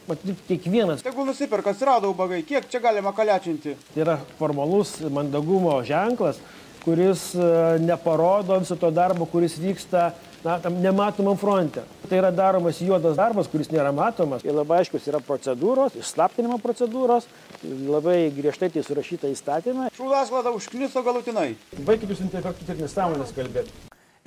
matyt, 0.10 0.42
kiekvienas. 0.50 1.04
Tegul 1.06 1.30
nusiperka, 1.30 1.76
atsirado 1.76 2.10
ubagai, 2.16 2.42
kiek 2.50 2.66
čia 2.72 2.82
galima 2.82 3.14
kalečiinti? 3.14 3.76
Tai 3.94 4.02
yra 4.02 4.18
formalus 4.40 4.98
mandagumo 5.14 5.78
ženklas, 5.86 6.42
kuris 6.84 7.32
e, 7.36 7.80
neparodo 7.80 8.60
viso 8.60 8.76
to 8.76 8.92
darbo, 8.92 9.26
kuris 9.30 9.58
vyksta 9.62 10.12
na, 10.44 10.58
tam 10.60 10.80
nematomam 10.82 11.38
fronte. 11.38 11.84
Tai 12.10 12.18
yra 12.18 12.32
daromas 12.34 12.82
juodas 12.82 13.16
darbas, 13.20 13.50
kuris 13.52 13.70
nėra 13.72 13.94
matomas. 13.96 14.44
Ir 14.46 14.56
labai 14.58 14.82
aiškus 14.82 15.08
yra 15.12 15.22
procedūros, 15.26 15.96
išslaptinimo 16.02 16.58
procedūros, 16.64 17.30
labai 17.64 18.32
griežtai 18.36 18.72
tai 18.74 18.84
surašyta 18.86 19.32
įstatymą. 19.32 19.92
Šūdasklada 19.98 20.54
užkniso 20.58 21.04
galutinai. 21.06 21.54
Baikit 21.86 22.12
jūs 22.12 22.24
intelektus 22.26 22.70
ir 22.74 22.82
nesąmonės 22.82 23.34
kalbėti. 23.38 23.74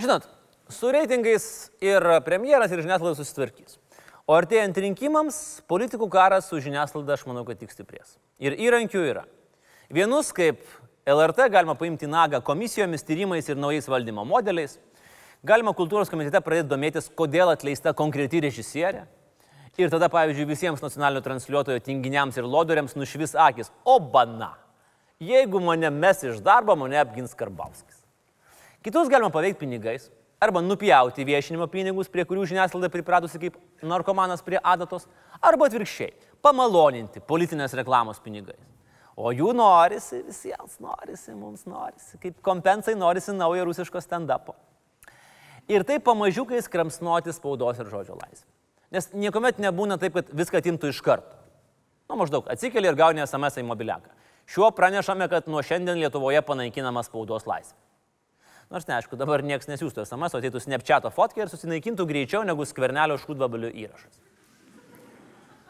Žinot, 0.01 0.29
su 0.71 0.93
reitingais 0.95 1.49
ir 1.85 2.07
premjeras 2.27 2.73
ir 2.73 2.85
žiniasklaida 2.85 3.19
susitvarkys. 3.19 3.81
O 4.25 4.33
artėjant 4.33 4.79
rinkimams, 4.81 5.37
politikų 5.69 6.07
karas 6.09 6.47
su 6.49 6.57
žiniasklaida, 6.65 7.19
aš 7.19 7.27
manau, 7.29 7.43
kad 7.45 7.59
tik 7.61 7.75
stiprės. 7.75 8.17
Ir 8.41 8.57
įrankių 8.57 9.03
yra. 9.05 9.27
Vienus 9.93 10.31
kaip 10.33 10.63
LRT 11.07 11.51
galima 11.53 11.75
paimti 11.75 12.07
nagą 12.09 12.41
komisijomis, 12.41 13.03
tyrimais 13.05 13.49
ir 13.49 13.59
naujais 13.61 13.85
valdymo 13.89 14.23
modeliais. 14.25 14.79
Galima 15.45 15.75
kultūros 15.77 16.09
komitete 16.09 16.41
pradėti 16.41 16.71
domėtis, 16.71 17.11
kodėl 17.13 17.51
atleista 17.53 17.93
konkreti 17.93 18.41
režisierė. 18.41 19.03
Ir 19.77 19.91
tada, 19.93 20.09
pavyzdžiui, 20.09 20.47
visiems 20.49 20.81
nacionalinio 20.81 21.21
transliuotojo 21.21 21.83
tinginiams 21.85 22.39
ir 22.41 22.49
lodoriams 22.49 22.97
nušvis 22.97 23.35
akis. 23.37 23.69
O 23.85 23.99
bana. 24.01 24.55
Jeigu 25.21 25.61
mane 25.61 25.91
mes 25.93 26.25
iš 26.25 26.39
darbo, 26.41 26.73
mane 26.79 26.97
apgins 26.97 27.37
Karbauskis. 27.37 28.01
Kitus 28.81 29.11
galima 29.13 29.29
paveikti 29.35 29.61
pinigais 29.67 30.09
arba 30.41 30.63
nupjauti 30.65 31.25
viešinimo 31.25 31.67
pinigus, 31.73 32.09
prie 32.09 32.25
kurių 32.25 32.47
žiniasklaida 32.49 32.89
pripratusi 32.93 33.41
kaip 33.41 33.61
narkomanas 33.85 34.45
prie 34.45 34.57
adatos, 34.61 35.05
arba 35.41 35.69
atvirkščiai- 35.69 36.13
pamaloninti 36.45 37.21
politinės 37.21 37.77
reklamos 37.77 38.21
pinigais. 38.25 38.61
O 39.15 39.31
jų 39.31 39.53
norisi, 39.55 40.25
visiems 40.27 40.81
norisi, 40.83 41.35
mums 41.39 41.69
norisi, 41.71 42.19
kaip 42.23 42.41
kompensai 42.43 42.97
norisi 42.99 43.35
naujo 43.35 43.69
rusiško 43.69 44.03
stand-upo. 44.03 44.57
Ir 45.71 45.87
taip 45.87 46.03
pamažiukais 46.05 46.67
kramsnuoti 46.69 47.33
spaudos 47.33 47.79
ir 47.79 47.89
žodžio 47.93 48.19
laisvę. 48.19 48.49
Nes 48.95 49.09
niekuomet 49.15 49.63
nebūna 49.63 49.97
taip, 50.03 50.19
kad 50.19 50.35
viską 50.35 50.61
atimtų 50.61 50.91
iš 50.91 51.01
karto. 51.07 51.39
Nu, 52.11 52.19
maždaug 52.21 52.51
atsikeli 52.53 52.91
ir 52.91 52.99
gauni 52.99 53.23
SMS 53.25 53.63
į 53.63 53.65
mobiliaką. 53.71 54.11
Šiuo 54.51 54.69
pranešame, 54.77 55.31
kad 55.33 55.49
nuo 55.49 55.63
šiandien 55.65 55.97
Lietuvoje 56.03 56.43
panaikinama 56.45 57.03
spaudos 57.07 57.47
laisvė. 57.49 57.79
Nors 58.73 58.89
neaišku, 58.89 59.17
dabar 59.21 59.45
niekas 59.47 59.71
nesiūstų 59.71 60.05
SMS, 60.05 60.35
o 60.35 60.41
ateitų 60.43 60.61
snapchato 60.61 61.11
fotkė 61.15 61.45
ir 61.45 61.53
susinaikintų 61.53 62.07
greičiau 62.09 62.45
negu 62.45 62.67
skvernelio 62.69 63.17
šūdvabalių 63.23 63.71
įrašas. 63.85 64.21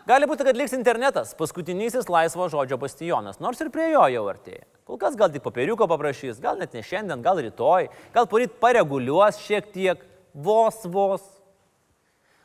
Gali 0.05 0.27
būti, 0.29 0.45
kad 0.45 0.57
liks 0.59 0.75
internetas, 0.77 1.33
paskutinysis 1.39 2.11
laisvo 2.13 2.45
žodžio 2.53 2.77
bastionas, 2.81 3.39
nors 3.41 3.61
ir 3.65 3.71
prie 3.73 3.87
jo 3.95 4.03
jau 4.13 4.25
artėja. 4.29 4.67
Kol 4.85 4.99
kas 5.01 5.15
gal 5.17 5.31
tik 5.33 5.45
popieriuko 5.47 5.87
paprašys, 5.89 6.43
gal 6.45 6.59
net 6.61 6.77
ne 6.77 6.83
šiandien, 6.85 7.23
gal 7.25 7.41
rytoj, 7.41 7.89
gal 8.13 8.29
poryt 8.29 8.59
pareguliuos 8.61 9.39
šiek 9.41 9.71
tiek, 9.73 10.03
vos 10.35 10.83
vos. 10.85 11.25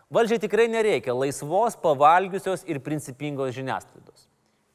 Valdžiai 0.09 0.39
tikrai 0.41 0.69
nereikia 0.71 1.13
laisvos, 1.13 1.75
pavalgiusios 1.83 2.63
ir 2.69 2.79
principingos 2.85 3.51
žiniasklaidos. 3.57 4.29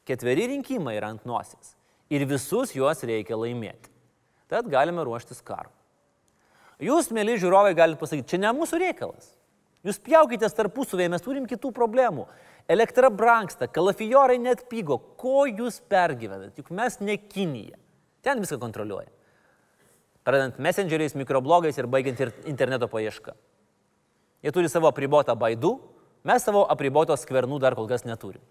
Ketveri 0.05 0.45
rinkimai 0.53 0.93
yra 0.99 1.09
ant 1.15 1.25
nosies 1.25 1.73
ir 2.13 2.27
visus 2.29 2.75
juos 2.77 3.01
reikia 3.01 3.39
laimėti. 3.39 3.89
Tad 4.51 4.69
galime 4.69 5.03
ruoštis 5.03 5.41
karu. 5.41 5.73
Jūs, 6.85 7.09
mėly 7.15 7.39
žiūrovai, 7.41 7.73
galite 7.73 7.97
pasakyti, 7.97 8.35
čia 8.35 8.41
ne 8.43 8.53
mūsų 8.53 8.77
reikalas. 8.83 9.31
Jūs 9.85 9.99
pjaukitės 10.01 10.55
tarpusavėje, 10.57 11.11
mes 11.13 11.21
turim 11.21 11.45
kitų 11.49 11.69
problemų. 11.75 12.25
Elektra 12.71 13.11
branksta, 13.13 13.67
kalafijorai 13.69 14.39
net 14.41 14.63
pygo. 14.69 14.97
Ko 15.21 15.43
jūs 15.45 15.77
pergyvenat? 15.91 16.55
Juk 16.57 16.71
mes 16.73 16.97
ne 17.05 17.19
Kinija. 17.21 17.77
Ten 18.25 18.41
viską 18.41 18.57
kontroliuoja. 18.61 19.11
Pradedant 20.25 20.57
messengeriais, 20.57 21.13
mikroblogais 21.13 21.77
ir 21.77 21.85
baigiant 21.85 22.23
ir 22.23 22.31
interneto 22.49 22.89
paiešką. 22.89 23.35
Jie 24.41 24.53
turi 24.53 24.71
savo 24.73 24.89
apribotą 24.89 25.35
baidų, 25.37 25.75
mes 26.25 26.41
savo 26.45 26.63
apribotos 26.73 27.21
skvernų 27.21 27.59
dar 27.61 27.77
kol 27.77 27.85
kas 27.89 28.07
neturim. 28.09 28.41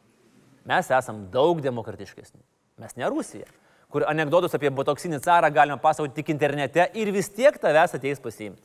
Mes 0.64 0.86
esam 0.94 1.24
daug 1.34 1.58
demokratiškesni. 1.62 2.38
Mes 2.78 2.94
ne 2.98 3.10
Rusija, 3.10 3.50
kur 3.90 4.06
anegdotus 4.06 4.54
apie 4.54 4.70
botoksinį 4.74 5.18
carą 5.22 5.50
galima 5.54 5.80
pasakoti 5.82 6.14
tik 6.20 6.30
internete 6.34 6.86
ir 6.94 7.10
vis 7.14 7.28
tiek 7.34 7.58
tavęs 7.58 7.98
ateis 7.98 8.22
pasiimti. 8.22 8.62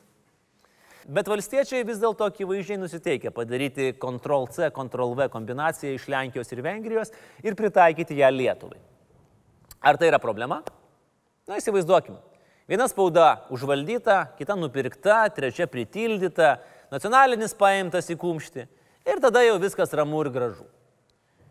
Bet 1.09 1.25
valstiečiai 1.25 1.81
vis 1.87 1.97
dėlto 1.97 2.27
akivaizdžiai 2.29 2.77
nusiteikia 2.77 3.31
padaryti 3.33 3.95
Ctrl-C, 3.97 4.67
Ctrl-V 4.75 5.25
kombinaciją 5.33 5.95
iš 5.97 6.05
Lenkijos 6.11 6.53
ir 6.53 6.61
Vengrijos 6.61 7.09
ir 7.41 7.57
pritaikyti 7.57 8.19
ją 8.19 8.29
Lietuvai. 8.29 8.77
Ar 9.81 9.97
tai 9.97 10.11
yra 10.11 10.19
problema? 10.21 10.59
Na, 11.49 11.57
įsivaizduokime. 11.57 12.19
Viena 12.69 12.85
spauda 12.85 13.47
užvaldyta, 13.49 14.35
kita 14.37 14.53
nupirkta, 14.53 15.23
trečia 15.33 15.65
pritildyta, 15.65 16.59
nacionalinis 16.93 17.57
paimtas 17.57 18.11
į 18.13 18.19
kumštį 18.21 18.67
ir 19.09 19.23
tada 19.23 19.41
jau 19.47 19.57
viskas 19.57 19.95
ramu 19.97 20.21
ir 20.21 20.29
gražu. 20.35 20.67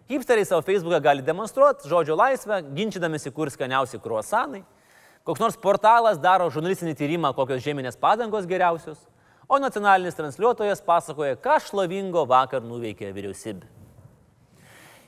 Hipsteriai 0.09 0.47
savo 0.47 0.63
Facebook'e 0.63 1.03
gali 1.03 1.27
demonstruoti 1.27 1.91
žodžio 1.91 2.15
laisvę, 2.15 2.63
ginčydamėsi, 2.79 3.35
kur 3.35 3.51
skaniausi 3.51 3.99
kruosanai. 3.99 4.63
Koks 5.27 5.43
nors 5.43 5.59
portalas 5.61 6.23
daro 6.23 6.47
žurnalistinį 6.47 6.95
tyrimą, 6.97 7.35
kokios 7.35 7.67
žieminės 7.67 7.99
padangos 7.99 8.47
geriausios, 8.49 9.03
o 9.49 9.59
nacionalinis 9.59 10.17
transliuotojas 10.19 10.85
pasakoja, 10.85 11.39
ką 11.41 11.57
šlovingo 11.65 12.27
vakar 12.29 12.63
nuveikė 12.65 13.11
vyriausybė. 13.17 13.67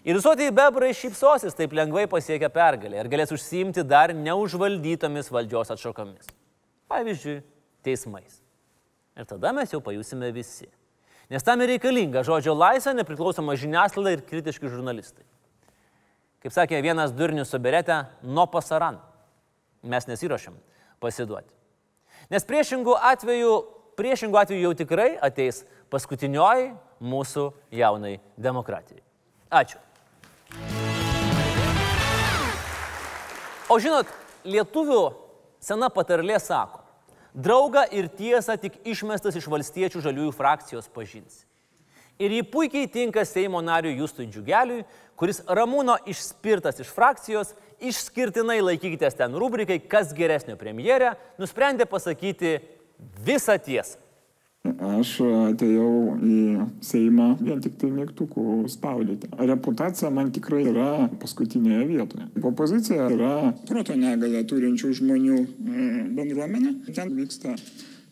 Ir 0.00 0.16
visuotieji 0.16 0.52
bebrai 0.56 0.94
šypsosis 0.96 1.56
taip 1.56 1.74
lengvai 1.76 2.06
pasiekia 2.08 2.48
pergalę 2.52 3.02
ir 3.02 3.08
galės 3.12 3.34
užsiimti 3.36 3.84
dar 3.84 4.14
neužvaldytomis 4.16 5.28
valdžios 5.28 5.74
atšakomis. 5.74 6.30
Pavyzdžiui, 6.88 7.42
teismais. 7.84 8.40
Ir 9.20 9.28
tada 9.28 9.52
mes 9.52 9.72
jau 9.74 9.82
pajusime 9.84 10.30
visi. 10.32 10.70
Nes 11.30 11.44
tam 11.44 11.60
ir 11.60 11.74
reikalinga 11.74 12.24
žodžio 12.26 12.56
laisvė, 12.56 12.94
nepriklausoma 12.96 13.54
žiniasklaida 13.60 14.16
ir 14.16 14.24
kritiški 14.26 14.72
žurnalistai. 14.72 15.26
Kaip 16.40 16.56
sakė 16.56 16.80
vienas 16.80 17.12
durnius 17.12 17.52
su 17.52 17.60
berete, 17.60 18.00
nuo 18.24 18.46
pasaran. 18.48 18.96
Mes 19.84 20.08
nesiuošiam 20.08 20.56
pasiduoti. 21.00 21.52
Nes 22.32 22.46
priešingų 22.48 22.96
atveju, 23.12 23.52
priešingų 23.98 24.38
atveju 24.42 24.68
jau 24.68 24.74
tikrai 24.78 25.14
ateis 25.22 25.64
paskutinioji 25.90 26.70
mūsų 27.00 27.50
jaunai 27.74 28.18
demokratijai. 28.38 29.02
Ačiū. 29.50 29.80
O 33.70 33.78
žinot, 33.78 34.08
lietuvių 34.44 35.02
sena 35.62 35.90
patarlė 35.94 36.40
sako, 36.42 36.80
draugą 37.34 37.84
ir 37.94 38.08
tiesą 38.10 38.56
tik 38.58 38.80
išmestas 38.88 39.36
iš 39.38 39.46
valstiečių 39.50 40.02
žaliųjų 40.02 40.34
frakcijos 40.34 40.90
pažins. 40.90 41.44
Ir 42.20 42.34
jį 42.34 42.42
puikiai 42.52 42.88
tinka 42.90 43.22
Seimo 43.24 43.62
nariui 43.64 43.96
Justui 43.96 44.26
Džiugeliui, 44.28 44.82
kuris 45.16 45.40
Ramūno 45.48 45.94
išspirtas 46.10 46.82
iš 46.82 46.90
frakcijos, 46.92 47.54
išskirtinai 47.80 48.58
laikykitės 48.60 49.16
ten 49.16 49.36
rubrikai, 49.38 49.78
kas 49.80 50.12
geresnio 50.16 50.58
premjerė, 50.60 51.14
nusprendė 51.40 51.86
pasakyti 51.88 52.58
visą 53.26 53.58
tiesą. 53.58 53.98
Aš 54.60 55.14
atėjau 55.24 56.18
į 56.20 56.38
Seimą 56.84 57.30
vien 57.40 57.62
tik 57.64 57.78
tai 57.80 57.88
mygtukų 57.94 58.66
spaudyti. 58.68 59.30
Reputacija 59.40 60.10
man 60.12 60.28
tikrai 60.36 60.66
yra 60.68 60.88
paskutinėje 61.22 61.86
vietoje. 61.88 62.26
Opozicija 62.44 63.06
yra 63.14 63.32
proto 63.70 63.96
negalę 63.96 64.44
turinčių 64.50 64.92
žmonių 65.00 65.38
e, 65.40 65.86
bendruomenė. 66.18 66.74
Ten 66.92 67.16
vyksta 67.16 67.54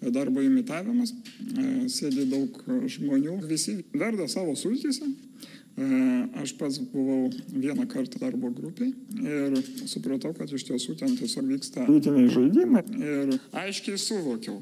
darbo 0.01 0.40
imitavimas, 0.40 1.12
e, 1.12 1.68
sėdi 1.92 2.24
daug 2.33 2.57
žmonių, 2.96 3.42
visi 3.51 3.83
verda 3.92 4.24
savo 4.33 4.57
sultyse. 4.57 5.05
E, 5.05 6.18
Aš 6.42 6.57
pats 6.59 6.81
buvau 6.90 7.29
vieną 7.53 7.85
kartą 7.92 8.18
darbo 8.24 8.48
grupiai 8.51 8.90
ir 9.20 9.61
supratau, 9.87 10.33
kad 10.35 10.51
iš 10.51 10.64
tiesų 10.70 10.96
ten 10.98 11.14
tiesiog 11.18 11.46
vyksta 11.53 11.85
lytiniai 11.87 12.33
žaidimai 12.35 12.83
ir 12.98 13.37
aiškiai 13.62 14.01
suvokiau, 14.01 14.59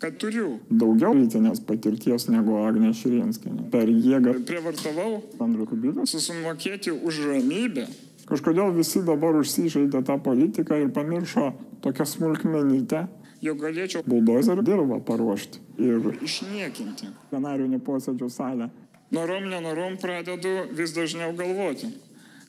kad 0.00 0.16
turiu 0.20 0.58
daugiau 0.70 1.12
lytinės 1.16 1.60
patirties 1.68 2.28
negu 2.32 2.56
Agnė 2.62 2.92
Širinskinė. 2.96 3.68
Per 3.72 3.90
jėgą 3.90 4.38
prievartavau 4.48 5.20
Andrių 5.44 5.68
Kubilių 5.74 6.06
susimokėti 6.08 6.94
už 6.94 7.20
ramybę. 7.28 7.86
Kažkodėl 8.30 8.72
visi 8.76 9.02
dabar 9.04 9.36
užsižaidė 9.40 10.04
tą 10.06 10.16
politiką 10.22 10.78
ir 10.80 10.92
pamiršo 10.94 11.50
tokią 11.84 12.06
smulkmenytę, 12.06 13.06
jog 13.44 13.62
galėčiau 13.64 14.04
buldozerių 14.06 14.64
dirbą 14.64 15.00
paruošti 15.04 15.60
ir 15.82 16.12
išniekinti 16.24 17.10
plenarinį 17.30 17.80
posėdžių 17.84 18.28
salę. 18.32 18.70
Norom, 19.10 19.48
nenorom 19.50 19.96
pradedu 19.98 20.68
vis 20.76 20.94
dažniau 20.94 21.32
galvoti, 21.36 21.90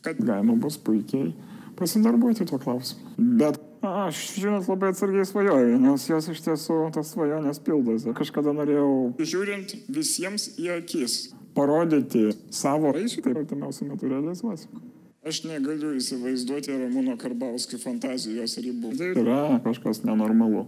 kad 0.06 0.20
galima 0.22 0.54
bus 0.62 0.78
puikiai 0.78 1.32
pasidarbuoti 1.80 2.46
tuo 2.46 2.60
klausimu. 2.62 3.16
Bet 3.18 3.58
aš, 3.82 4.22
žinot, 4.38 4.68
labai 4.70 4.92
atsargiai 4.94 5.26
svajoju, 5.26 5.80
nes 5.82 6.08
jos 6.10 6.30
iš 6.32 6.42
tiesų 6.46 6.80
tas 6.96 7.12
svajonės 7.16 7.62
pildosi. 7.66 8.14
Kažkada 8.18 8.54
norėjau, 8.56 8.92
žiūrint 9.18 9.76
visiems 9.90 10.52
į 10.62 10.72
akis, 10.78 11.20
parodyti 11.58 12.30
savo 12.54 12.94
vaisių, 12.96 13.26
tai 13.26 13.36
artimiausiu 13.42 13.90
metu 13.90 14.12
realizuosiu. 14.12 14.82
Aš 15.22 15.44
negaliu 15.46 15.92
įsivaizduoti 16.00 16.74
Ramūno 16.74 17.14
Karbauskio 17.22 17.78
fantazijos 17.82 18.56
ribų. 18.58 18.96
Tai 18.98 19.12
yra 19.22 19.42
kažkas 19.62 20.02
nenormalu. 20.02 20.66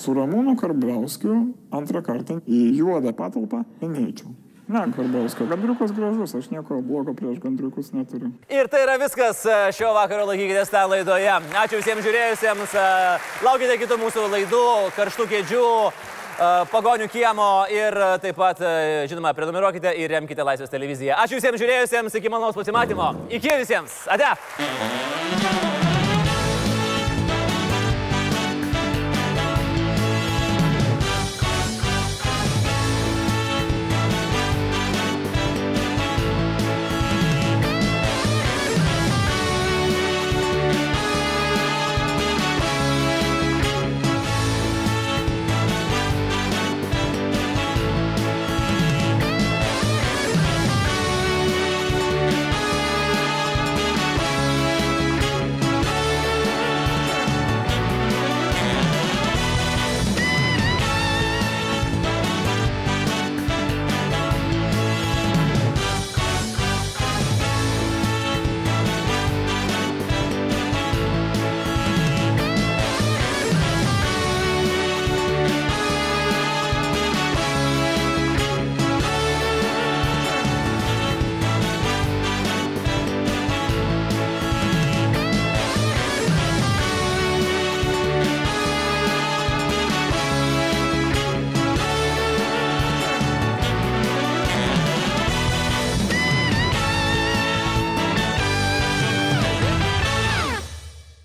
Su 0.00 0.14
Ramūnu 0.16 0.56
Karbauskiu 0.60 1.34
antrą 1.76 2.00
kartą 2.04 2.38
į 2.48 2.62
juodą 2.78 3.12
patalpą 3.16 3.64
neįčiau. 3.82 4.32
Ne, 4.68 4.80
Karbauskio. 4.96 5.46
Gandriukas 5.46 5.92
gražus, 5.94 6.34
aš 6.34 6.48
nieko 6.50 6.80
blogo 6.82 7.14
prieš 7.14 7.38
gandriukus 7.38 7.92
neturiu. 7.94 8.32
Ir 8.50 8.66
tai 8.68 8.82
yra 8.82 8.96
viskas 8.98 9.44
e, 9.46 9.58
šio 9.76 9.92
vakaro 9.94 10.26
laikykitės 10.26 10.72
tą 10.72 10.82
laidoje. 10.90 11.36
Ačiū 11.62 11.78
visiems 11.78 12.02
žiūrėjusiems. 12.02 12.74
e, 12.74 12.88
Laukite 13.46 13.78
kitų 13.84 14.00
mūsų 14.02 14.26
laidų, 14.32 14.64
karštų 14.98 15.28
kėdžių, 15.30 15.62
e, 15.86 16.50
pagonių 16.74 17.06
kiemo 17.14 17.48
ir 17.70 18.00
taip 18.26 18.42
pat, 18.42 18.64
žinoma, 19.06 19.36
prenumeruokite 19.38 19.94
ir 20.02 20.10
remkite 20.18 20.42
Laisvės 20.42 20.74
televiziją. 20.74 21.14
Ačiū 21.22 21.38
visiems 21.38 21.62
žiūrėjusiems, 21.62 22.18
iki 22.18 22.34
malonaus 22.34 22.58
pasimatymo. 22.58 23.12
Iki 23.38 23.62
visiems. 23.62 24.02
Ate. 24.10 24.34